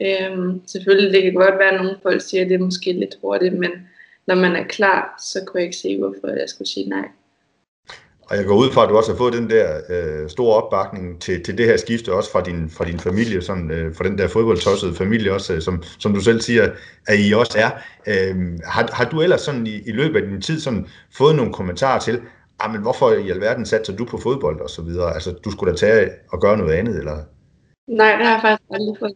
Øh, 0.00 0.54
selvfølgelig, 0.66 1.12
det 1.12 1.22
kan 1.22 1.34
godt 1.34 1.58
være, 1.58 1.70
at 1.70 1.80
nogle 1.80 1.96
folk 2.02 2.22
siger, 2.22 2.42
at 2.42 2.48
det 2.48 2.54
er 2.54 2.64
måske 2.64 2.92
lidt 2.92 3.18
hurtigt, 3.22 3.54
men 3.54 3.70
når 4.28 4.34
man 4.34 4.56
er 4.56 4.64
klar, 4.68 5.14
så 5.32 5.38
kunne 5.46 5.60
jeg 5.60 5.64
ikke 5.64 5.76
se, 5.76 5.98
hvorfor 5.98 6.38
jeg 6.40 6.48
skulle 6.48 6.68
sige 6.68 6.88
nej. 6.88 7.08
Og 8.30 8.36
jeg 8.36 8.44
går 8.44 8.56
ud 8.56 8.70
fra, 8.70 8.82
at 8.82 8.88
du 8.88 8.96
også 8.96 9.12
har 9.12 9.18
fået 9.18 9.32
den 9.32 9.50
der 9.50 9.80
øh, 9.90 10.28
store 10.28 10.62
opbakning 10.62 11.20
til, 11.20 11.44
til 11.44 11.58
det 11.58 11.66
her 11.66 11.76
skifte, 11.76 12.12
også 12.12 12.32
fra 12.32 12.42
din, 12.42 12.70
fra 12.70 12.84
din 12.84 13.00
familie, 13.00 13.42
sådan, 13.42 13.70
øh, 13.70 13.94
fra 13.94 14.04
den 14.04 14.18
der 14.18 14.28
fodboldtossede 14.28 14.94
familie 14.94 15.32
også, 15.32 15.54
øh, 15.54 15.62
som, 15.62 15.82
som 15.98 16.14
du 16.14 16.20
selv 16.20 16.40
siger, 16.40 16.70
at 17.06 17.18
I 17.18 17.32
også 17.32 17.58
er. 17.58 17.70
Øh, 18.06 18.58
har, 18.64 18.88
har 18.92 19.04
du 19.10 19.20
ellers 19.20 19.40
sådan 19.40 19.66
i, 19.66 19.80
i 19.86 19.92
løbet 19.92 20.22
af 20.22 20.28
din 20.28 20.40
tid 20.40 20.60
sådan 20.60 20.86
fået 21.18 21.36
nogle 21.36 21.52
kommentarer 21.52 22.00
til, 22.00 22.20
ah, 22.60 22.72
men 22.72 22.82
hvorfor 22.82 23.12
i 23.12 23.30
alverden 23.30 23.66
satser 23.66 23.96
du 23.96 24.04
på 24.04 24.18
fodbold 24.18 24.60
og 24.60 24.70
så 24.70 24.82
videre? 24.82 25.14
Altså, 25.14 25.32
du 25.44 25.50
skulle 25.50 25.72
da 25.72 25.76
tage 25.76 26.10
og 26.32 26.40
gøre 26.40 26.56
noget 26.56 26.72
andet, 26.72 26.98
eller? 26.98 27.16
Nej, 27.86 28.16
det 28.16 28.26
har 28.26 28.32
jeg 28.32 28.42
faktisk 28.42 28.70
aldrig 28.70 28.96
fået 28.98 29.14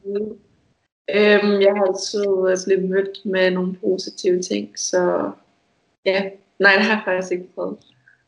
Øhm, 1.11 1.61
jeg 1.61 1.73
har 1.77 1.85
altid 1.85 2.27
øh, 2.49 2.57
blevet 2.67 2.91
mødt 2.91 3.25
med 3.25 3.51
nogle 3.51 3.77
positive 3.81 4.43
ting, 4.43 4.79
så 4.79 5.31
ja, 6.05 6.31
nej, 6.59 6.73
det 6.73 6.83
har 6.83 6.95
jeg 6.95 7.03
faktisk 7.05 7.33
ikke 7.33 7.55
prøvet. 7.55 7.77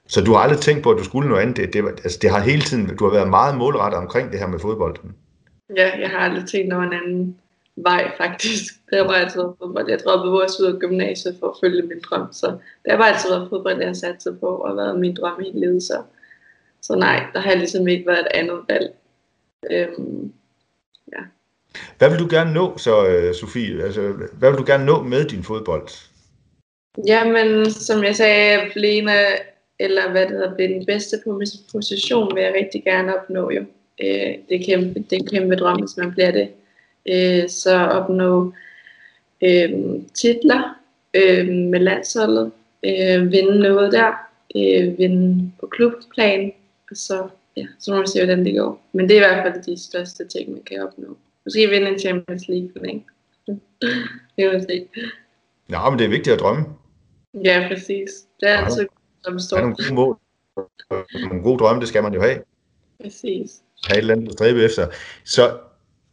Så 0.06 0.20
du 0.24 0.32
har 0.32 0.38
aldrig 0.38 0.58
tænkt 0.58 0.82
på, 0.82 0.90
at 0.90 0.98
du 0.98 1.04
skulle 1.04 1.28
noget 1.28 1.42
andet? 1.42 1.56
Det, 1.56 1.72
det, 1.72 1.84
altså, 1.88 2.18
det 2.22 2.30
har 2.30 2.40
hele 2.40 2.62
tiden, 2.62 2.96
du 2.96 3.04
har 3.04 3.12
været 3.12 3.30
meget 3.30 3.58
målrettet 3.58 3.98
omkring 3.98 4.32
det 4.32 4.38
her 4.38 4.46
med 4.46 4.58
fodbolden. 4.58 5.16
Ja, 5.76 5.98
jeg 5.98 6.10
har 6.10 6.18
aldrig 6.18 6.48
tænkt 6.48 6.72
over 6.72 6.82
en 6.82 6.92
anden 6.92 7.38
vej 7.76 8.12
faktisk. 8.16 8.74
Det 8.90 8.98
har 8.98 9.04
bare 9.04 9.20
altid 9.20 9.40
været 9.40 9.54
fodbold. 9.58 9.88
Jeg 9.88 9.98
droppede 10.04 10.32
vores 10.32 10.60
ud 10.60 10.66
af 10.66 10.78
gymnasiet 10.78 11.36
for 11.40 11.48
at 11.48 11.56
følge 11.60 11.82
min 11.82 12.00
drøm, 12.00 12.32
så 12.32 12.46
det 12.84 12.90
har 12.90 12.96
bare 12.96 13.12
altid 13.12 13.30
været 13.30 13.48
fodbold, 13.50 13.78
jeg 13.78 13.86
har 13.86 13.94
sat 13.94 14.22
sig 14.22 14.40
på 14.40 14.46
og 14.46 14.76
været 14.76 15.00
min 15.00 15.16
drøm 15.16 15.40
hele 15.40 15.60
livet. 15.60 15.82
Så, 15.82 16.02
så 16.82 16.96
nej, 16.96 17.26
der 17.32 17.40
har 17.40 17.54
ligesom 17.54 17.88
ikke 17.88 18.06
været 18.06 18.20
et 18.20 18.26
andet 18.34 18.60
valg. 18.68 18.94
Øhm, 19.70 20.32
ja. 21.12 21.22
Hvad 21.98 22.10
vil 22.10 22.18
du 22.18 22.28
gerne 22.30 22.54
nå, 22.54 22.78
så 22.78 23.06
øh, 23.06 23.34
Sofie? 23.34 23.84
Altså, 23.84 24.12
hvad 24.38 24.50
vil 24.50 24.58
du 24.58 24.64
gerne 24.66 24.84
nå 24.84 25.02
med 25.02 25.24
din 25.24 25.42
fodbold? 25.42 25.88
Jamen, 27.06 27.70
som 27.70 28.04
jeg 28.04 28.16
sagde, 28.16 28.70
Lena, 28.76 29.12
eller 29.78 30.10
hvad 30.10 30.22
det 30.22 30.30
hedder, 30.30 30.54
blive 30.54 30.68
den 30.68 30.86
bedste 30.86 31.16
på 31.24 31.32
min 31.32 31.46
position, 31.72 32.34
vil 32.34 32.42
jeg 32.42 32.54
rigtig 32.54 32.84
gerne 32.84 33.16
opnå 33.16 33.50
jo. 33.50 33.64
Øh, 34.02 34.34
det, 34.48 34.60
er 34.60 34.64
kæmpe, 34.64 35.00
det 35.00 35.12
er 35.12 35.16
en 35.16 35.26
kæmpe 35.26 35.56
drøm, 35.56 35.80
hvis 35.80 35.96
man 35.96 36.12
bliver 36.12 36.30
det. 36.30 36.48
Øh, 37.08 37.48
så 37.48 37.76
opnå 37.76 38.52
øh, 39.42 39.70
titler 40.14 40.80
øh, 41.14 41.48
med 41.48 41.80
landsholdet, 41.80 42.52
øh, 42.84 43.32
vinde 43.32 43.58
noget 43.58 43.92
der, 43.92 44.12
øh, 44.56 44.98
vinde 44.98 45.52
på 45.60 45.66
klubplan, 45.66 46.52
og 46.90 46.96
så, 46.96 47.28
ja, 47.56 47.66
så 47.78 47.94
må 47.94 48.00
vi 48.00 48.06
se, 48.06 48.24
hvordan 48.24 48.44
det 48.44 48.56
går. 48.56 48.82
Men 48.92 49.08
det 49.08 49.18
er 49.18 49.24
i 49.24 49.28
hvert 49.28 49.52
fald 49.52 49.64
de 49.64 49.82
største 49.82 50.28
ting, 50.28 50.52
man 50.52 50.62
kan 50.62 50.82
opnå. 50.82 51.16
Måske 51.46 51.68
vinde 51.68 51.88
en 51.88 51.98
Champions 51.98 52.48
League, 52.48 52.92
ikke? 52.92 53.04
det 54.36 54.52
må 54.52 54.60
se. 54.68 54.88
Nå, 55.68 55.90
men 55.90 55.98
det 55.98 56.04
er 56.04 56.08
vigtigt 56.08 56.34
at 56.34 56.40
drømme. 56.40 56.64
Ja, 57.44 57.68
præcis. 57.70 58.10
Det 58.40 58.50
er 58.50 58.56
altid 58.56 58.86
som 59.24 59.38
står. 59.38 59.60
nogle 59.60 59.74
gode 59.74 59.94
mål. 59.94 60.18
Nogle 61.14 61.42
gode 61.42 61.58
drømme, 61.58 61.80
det 61.80 61.88
skal 61.88 62.02
man 62.02 62.14
jo 62.14 62.20
have. 62.20 62.38
Præcis. 63.02 63.50
Have 63.86 63.98
et 63.98 64.00
eller 64.00 64.14
andet 64.14 64.28
at 64.28 64.32
stræbe 64.32 64.62
efter. 64.62 64.86
Så 65.24 65.58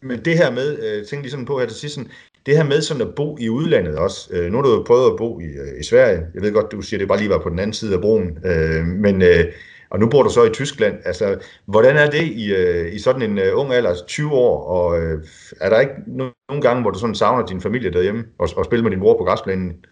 men 0.02 0.26
det 0.26 0.38
her 0.38 0.52
med, 0.52 0.80
øh, 0.80 1.22
lige 1.22 1.32
sådan 1.32 1.46
på 1.46 1.60
her 1.60 1.66
til 1.66 1.78
sidst, 1.78 1.96
sådan, 1.96 2.12
det 2.46 2.58
her 2.58 2.64
med 2.64 2.82
sådan 2.82 3.08
at 3.08 3.16
bo 3.16 3.38
i 3.40 3.50
udlandet 3.50 3.96
også. 3.96 4.30
Øh, 4.34 4.52
nu 4.52 4.58
har 4.58 4.64
du 4.64 4.70
jo 4.70 4.84
prøvet 4.84 5.12
at 5.12 5.18
bo 5.18 5.40
i, 5.40 5.44
øh, 5.44 5.80
i 5.80 5.84
Sverige. 5.84 6.26
Jeg 6.34 6.42
ved 6.42 6.52
godt, 6.54 6.72
du 6.72 6.82
siger, 6.82 6.98
det 6.98 7.08
bare 7.08 7.18
lige 7.18 7.30
var 7.30 7.40
på 7.40 7.50
den 7.50 7.60
anden 7.60 7.74
side 7.74 7.94
af 7.94 8.02
broen. 8.02 8.38
Øh, 8.46 8.86
men, 8.86 9.22
øh, 9.22 9.46
og 9.92 10.00
nu 10.00 10.10
bor 10.10 10.24
du 10.24 10.30
så 10.30 10.44
i 10.44 10.50
Tyskland. 10.50 11.00
Altså, 11.06 11.40
hvordan 11.66 11.98
er 11.98 12.10
det 12.10 12.24
i, 12.24 12.54
øh, 12.54 12.94
i 12.94 13.00
sådan 13.00 13.22
en 13.22 13.38
øh, 13.38 13.58
ung 13.58 13.74
alder, 13.74 13.96
20 14.08 14.32
år? 14.32 14.64
Og 14.64 15.02
øh, 15.02 15.24
er 15.62 15.70
der 15.70 15.80
ikke 15.80 15.94
nogen 16.08 16.62
gange, 16.62 16.82
hvor 16.82 16.92
du 16.92 17.00
sådan 17.00 17.16
savner 17.16 17.46
din 17.46 17.62
familie 17.62 17.94
derhjemme 17.94 18.26
og, 18.38 18.50
og 18.58 18.66
spille 18.66 18.84
med 18.84 18.92
din 18.92 19.00
bror 19.00 19.18
på 19.18 19.24
græsplænen? 19.24 19.86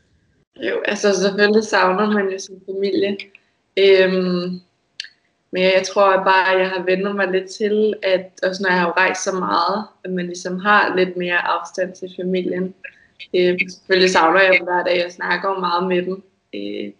Jo, 0.55 0.81
altså 0.85 1.21
selvfølgelig 1.21 1.63
savner 1.63 2.13
man 2.13 2.29
jo 2.29 2.39
sin 2.39 2.61
familie. 2.65 3.17
Øhm, 3.77 4.59
men 5.51 5.63
jeg 5.63 5.83
tror 5.85 6.23
bare, 6.23 6.53
at 6.53 6.59
jeg 6.59 6.69
har 6.69 6.83
vendt 6.83 7.15
mig 7.15 7.27
lidt 7.27 7.49
til, 7.49 7.93
at 8.03 8.39
også 8.43 8.63
når 8.63 8.69
jeg 8.69 8.79
har 8.79 8.97
rejst 8.97 9.23
så 9.23 9.31
meget, 9.31 9.85
at 10.03 10.11
man 10.11 10.25
ligesom 10.25 10.59
har 10.59 10.95
lidt 10.95 11.17
mere 11.17 11.47
afstand 11.47 11.93
til 11.93 12.13
familien. 12.21 12.73
Øh, 13.35 13.59
selvfølgelig 13.69 14.09
savner 14.09 14.41
jeg 14.41 14.53
dem 14.53 14.63
hver 14.63 14.83
dag, 14.83 14.97
jeg 15.03 15.11
snakker 15.11 15.49
jo 15.49 15.59
meget 15.59 15.87
med 15.87 16.01
dem. 16.05 16.23
Øh, 16.55 16.91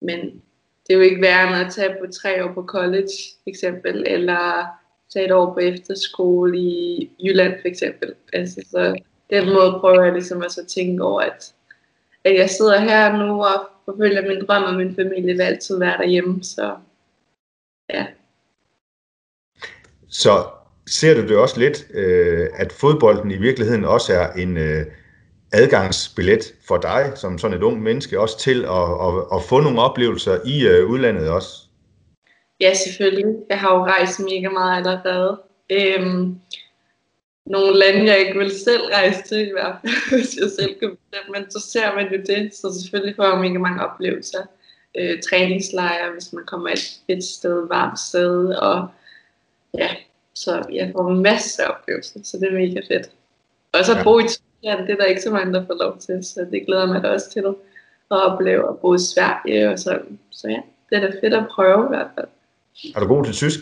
men 0.00 0.42
det 0.86 0.92
er 0.92 0.98
jo 0.98 1.04
ikke 1.04 1.22
værre 1.22 1.48
end 1.48 1.66
at 1.66 1.72
tage 1.72 1.96
på 2.00 2.12
tre 2.12 2.44
år 2.44 2.52
på 2.52 2.64
college, 2.66 3.12
eksempel, 3.46 4.04
eller 4.06 4.66
tage 5.12 5.24
et 5.24 5.32
år 5.32 5.54
på 5.54 5.58
efterskole 5.58 6.58
i 6.58 7.10
Jylland, 7.24 7.54
for 7.60 7.68
eksempel. 7.68 8.14
Altså, 8.32 8.60
så 8.70 9.00
den 9.30 9.46
måde 9.46 9.78
prøver 9.80 10.02
jeg 10.02 10.12
ligesom 10.12 10.42
at 10.42 10.52
så 10.52 10.64
tænke 10.66 11.04
over, 11.04 11.20
at, 11.20 11.54
at 12.24 12.34
jeg 12.34 12.50
sidder 12.50 12.80
her 12.80 13.16
nu 13.18 13.44
og 13.44 13.68
forfølger 13.84 14.28
min 14.28 14.46
drøm, 14.46 14.62
og 14.62 14.74
min 14.74 14.94
familie 14.94 15.32
vil 15.32 15.40
altid 15.40 15.78
være 15.78 15.98
derhjemme, 15.98 16.44
så 16.44 16.76
ja. 17.90 18.06
Så 20.08 20.44
ser 20.86 21.14
du 21.14 21.28
det 21.28 21.36
også 21.36 21.60
lidt, 21.60 21.86
øh, 21.94 22.48
at 22.54 22.72
fodbolden 22.72 23.30
i 23.30 23.36
virkeligheden 23.36 23.84
også 23.84 24.12
er 24.12 24.32
en 24.32 24.56
øh, 24.56 24.86
adgangsbillet 25.52 26.54
for 26.68 26.76
dig, 26.76 27.12
som 27.14 27.38
sådan 27.38 27.56
et 27.56 27.62
ung 27.62 27.82
menneske, 27.82 28.20
også 28.20 28.38
til 28.38 28.64
at, 28.64 28.88
at, 29.06 29.12
at 29.34 29.42
få 29.42 29.60
nogle 29.60 29.80
oplevelser 29.80 30.38
i 30.44 30.66
øh, 30.66 30.90
udlandet 30.90 31.30
også? 31.30 31.48
Ja, 32.60 32.74
selvfølgelig. 32.74 33.36
Jeg 33.48 33.60
har 33.60 33.74
jo 33.74 33.84
rejst 33.84 34.20
mega 34.20 34.48
meget 34.48 34.76
allerede. 34.76 35.40
Øhm, 35.70 36.36
nogle 37.46 37.78
lande, 37.78 38.06
jeg 38.06 38.18
ikke 38.18 38.38
vil 38.38 38.50
selv 38.50 38.82
rejse 38.82 39.22
til, 39.22 39.48
i 39.48 39.52
hvert 39.52 39.76
fald, 39.80 39.94
hvis 40.18 40.36
jeg 40.36 40.50
selv 40.58 40.78
kan 40.78 40.96
men 41.34 41.50
så 41.50 41.60
ser 41.60 41.94
man 41.94 42.12
jo 42.12 42.22
det, 42.26 42.54
så 42.54 42.80
selvfølgelig 42.80 43.16
får 43.16 43.24
jeg 43.24 43.38
mega 43.38 43.58
mange 43.58 43.86
oplevelser 43.86 44.42
øh, 44.98 45.22
træningslejre, 45.22 46.12
hvis 46.12 46.32
man 46.32 46.44
kommer 46.46 46.68
et, 46.68 47.00
et 47.08 47.24
sted, 47.24 47.68
varmt 47.68 47.98
sted, 47.98 48.54
og 48.54 48.88
ja, 49.78 49.88
så 50.34 50.64
jeg 50.72 50.92
får 50.96 51.08
masser 51.08 51.64
af 51.64 51.68
oplevelser, 51.68 52.20
så 52.24 52.38
det 52.38 52.48
er 52.48 52.52
mega 52.52 52.80
fedt. 52.88 53.10
Og 53.72 53.84
så 53.84 53.96
ja. 53.96 54.02
bo 54.04 54.18
i 54.18 54.22
Ja, 54.62 54.76
det 54.86 54.90
er 54.90 54.96
der 54.96 55.04
ikke 55.04 55.22
så 55.22 55.30
mange, 55.30 55.52
der 55.52 55.66
får 55.66 55.74
lov 55.74 55.98
til, 55.98 56.24
så 56.24 56.46
det 56.50 56.66
glæder 56.66 56.86
mig 56.86 57.02
da 57.02 57.08
også 57.08 57.30
til 57.30 57.40
at 57.40 57.54
opleve 58.10 58.68
at 58.68 58.78
bo 58.78 58.94
i 58.94 58.98
Sverige 58.98 59.70
og 59.70 59.78
sådan. 59.78 60.18
Så 60.30 60.48
ja, 60.48 60.60
det 60.90 60.96
er 60.96 61.00
da 61.00 61.20
fedt 61.20 61.34
at 61.34 61.48
prøve 61.50 61.84
i 61.84 61.88
hvert 61.88 62.10
fald. 62.14 62.28
Er 62.94 63.00
du 63.00 63.06
god 63.06 63.24
til 63.24 63.34
tysk? 63.34 63.60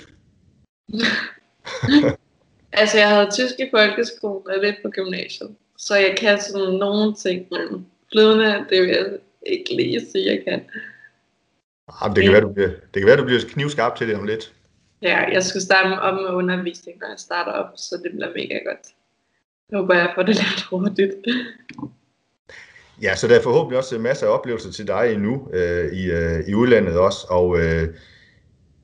altså, 2.80 2.98
jeg 2.98 3.08
havde 3.08 3.30
tysk 3.30 3.54
i 3.58 3.70
folkeskolen 3.70 4.50
og 4.50 4.62
lidt 4.62 4.76
på 4.82 4.90
gymnasiet. 4.90 5.54
Så 5.78 5.96
jeg 5.96 6.16
kan 6.18 6.40
sådan 6.40 6.74
nogle 6.74 7.14
ting, 7.14 7.46
men 7.50 7.86
flydende, 8.12 8.66
det 8.70 8.82
vil 8.82 8.88
jeg 8.88 9.06
ikke 9.46 9.76
lige 9.76 10.06
sige, 10.12 10.30
jeg 10.30 10.44
kan. 10.48 10.62
Ah, 11.88 12.16
det, 12.16 12.24
kan 12.24 12.32
være, 12.32 12.40
du 12.40 12.52
bliver, 12.52 12.68
det 12.68 13.02
kan 13.02 13.06
være, 13.06 13.16
du 13.16 13.24
bliver 13.24 13.40
knivskarp 13.48 13.96
til 13.96 14.08
det 14.08 14.16
om 14.16 14.26
lidt. 14.26 14.52
Ja, 15.02 15.18
jeg 15.32 15.42
skal 15.42 15.60
starte 15.60 16.00
om 16.00 16.14
med 16.14 16.30
undervisning, 16.30 16.98
når 17.00 17.08
jeg 17.08 17.18
starter 17.18 17.52
op, 17.52 17.72
så 17.76 17.96
det 18.04 18.12
bliver 18.12 18.28
mega 18.28 18.58
godt. 18.66 18.86
Jeg 19.70 19.78
håber, 19.78 19.94
jeg 19.94 20.12
får 20.14 20.22
det 20.22 20.36
lært 20.36 20.66
hurtigt. 20.70 21.10
Ja, 23.02 23.16
så 23.16 23.28
der 23.28 23.38
er 23.38 23.42
forhåbentlig 23.42 23.78
også 23.78 23.98
masser 23.98 24.26
af 24.26 24.30
oplevelser 24.30 24.72
til 24.72 24.86
dig 24.86 25.12
endnu 25.14 25.48
øh, 25.52 25.92
i, 25.92 26.10
øh, 26.10 26.48
i 26.48 26.54
udlandet 26.54 26.98
også, 26.98 27.26
og 27.30 27.60
øh, 27.60 27.88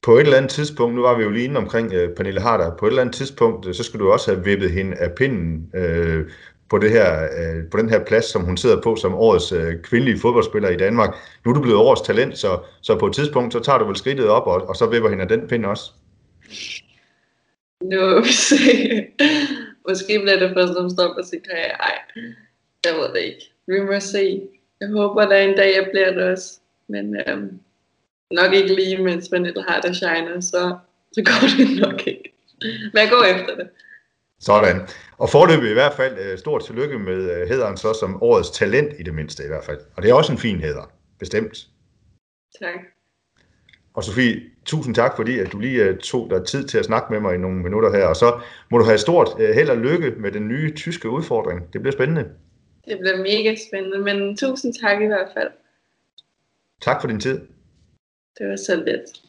på 0.02 0.16
et 0.16 0.20
eller 0.20 0.36
andet 0.36 0.50
tidspunkt, 0.50 0.94
nu 0.94 1.02
var 1.02 1.16
vi 1.16 1.22
jo 1.22 1.30
lige 1.30 1.44
inde 1.44 1.56
omkring 1.56 1.92
øh, 1.92 2.14
Pernille 2.16 2.40
Harder, 2.40 2.76
på 2.76 2.86
et 2.86 2.90
eller 2.90 3.02
andet 3.02 3.14
tidspunkt, 3.14 3.66
øh, 3.66 3.74
så 3.74 3.82
skal 3.82 4.00
du 4.00 4.12
også 4.12 4.30
have 4.32 4.44
vippet 4.44 4.70
hende 4.70 4.96
af 4.96 5.12
pinden 5.12 5.70
øh, 5.74 6.30
på, 6.70 6.78
det 6.78 6.90
her, 6.90 7.22
øh, 7.22 7.70
på 7.70 7.76
den 7.78 7.88
her 7.88 8.04
plads, 8.04 8.24
som 8.24 8.42
hun 8.42 8.56
sidder 8.56 8.80
på 8.82 8.96
som 8.96 9.14
årets 9.14 9.52
øh, 9.52 9.82
kvindelige 9.82 10.18
fodboldspiller 10.18 10.68
i 10.68 10.76
Danmark. 10.76 11.14
Nu 11.44 11.50
er 11.50 11.54
du 11.54 11.62
blevet 11.62 11.78
årets 11.78 12.02
talent, 12.02 12.38
så, 12.38 12.58
så 12.82 12.98
på 12.98 13.06
et 13.06 13.14
tidspunkt, 13.14 13.52
så 13.52 13.60
tager 13.60 13.78
du 13.78 13.84
vel 13.86 13.96
skridtet 13.96 14.28
op, 14.28 14.46
og, 14.46 14.68
og 14.68 14.76
så 14.76 14.86
vipper 14.86 15.08
hende 15.08 15.22
af 15.22 15.28
den 15.28 15.48
pind 15.48 15.66
også. 15.66 15.90
Nu 17.82 18.24
se. 18.24 18.56
Måske 19.88 20.20
bliver 20.20 20.38
det 20.38 20.52
først, 20.54 20.92
står 20.94 21.14
på 21.14 21.22
sin 21.22 21.40
karriere. 21.40 21.76
Ej, 21.80 21.98
jeg 22.84 22.94
ved 22.94 23.08
det 23.14 23.20
ikke. 23.20 23.52
Vi 23.66 23.80
må 23.80 24.00
se. 24.00 24.42
Jeg 24.80 24.88
håber, 24.88 25.26
der 25.26 25.36
en 25.36 25.56
dag, 25.56 25.74
jeg 25.76 25.88
bliver 25.92 26.10
det 26.12 26.22
også. 26.22 26.60
Men 26.88 27.16
øhm, 27.28 27.60
nok 28.30 28.52
ikke 28.52 28.74
lige, 28.74 29.02
mens 29.02 29.32
Vanilla 29.32 29.62
har 29.68 29.80
det 29.80 29.96
shiner, 29.96 30.40
så, 30.40 30.76
så 31.12 31.22
går 31.24 31.46
det 31.56 31.78
nok 31.88 32.06
ikke. 32.06 32.32
Men 32.62 33.02
jeg 33.02 33.08
går 33.10 33.24
efter 33.24 33.56
det. 33.56 33.68
Sådan. 34.40 34.88
Og 35.18 35.30
forløbet 35.30 35.70
i 35.70 35.72
hvert 35.72 35.92
fald 35.92 36.18
øh, 36.18 36.38
stort 36.38 36.64
tillykke 36.64 36.98
med 36.98 37.30
øh, 37.30 37.48
hederen 37.48 37.76
så 37.76 37.92
som 38.00 38.22
årets 38.22 38.50
talent 38.50 39.00
i 39.00 39.02
det 39.02 39.14
mindste 39.14 39.44
i 39.44 39.48
hvert 39.48 39.64
fald. 39.64 39.80
Og 39.96 40.02
det 40.02 40.10
er 40.10 40.14
også 40.14 40.32
en 40.32 40.38
fin 40.38 40.60
heder, 40.60 40.92
bestemt. 41.18 41.56
Tak. 42.60 42.95
Og 43.96 44.04
Sofie, 44.04 44.42
tusind 44.64 44.94
tak, 44.94 45.16
fordi 45.16 45.38
at 45.38 45.52
du 45.52 45.58
lige 45.58 45.90
uh, 45.90 45.98
tog 45.98 46.30
dig 46.30 46.46
tid 46.46 46.64
til 46.64 46.78
at 46.78 46.84
snakke 46.84 47.12
med 47.12 47.20
mig 47.20 47.34
i 47.34 47.38
nogle 47.38 47.62
minutter 47.62 47.96
her. 47.96 48.06
Og 48.06 48.16
så 48.16 48.40
må 48.70 48.78
du 48.78 48.84
have 48.84 48.98
stort 48.98 49.28
uh, 49.34 49.40
held 49.40 49.70
og 49.70 49.76
lykke 49.76 50.10
med 50.10 50.32
den 50.32 50.48
nye 50.48 50.74
tyske 50.74 51.10
udfordring. 51.10 51.72
Det 51.72 51.80
bliver 51.80 51.92
spændende. 51.92 52.24
Det 52.84 52.98
bliver 53.00 53.16
mega 53.16 53.54
spændende, 53.68 53.98
men 53.98 54.36
tusind 54.36 54.74
tak 54.74 55.02
i 55.02 55.06
hvert 55.06 55.28
fald. 55.36 55.48
Tak 56.82 57.00
for 57.00 57.08
din 57.08 57.20
tid. 57.20 57.40
Det 58.38 58.48
var 58.48 58.56
så 58.56 58.76
lidt. 58.76 59.25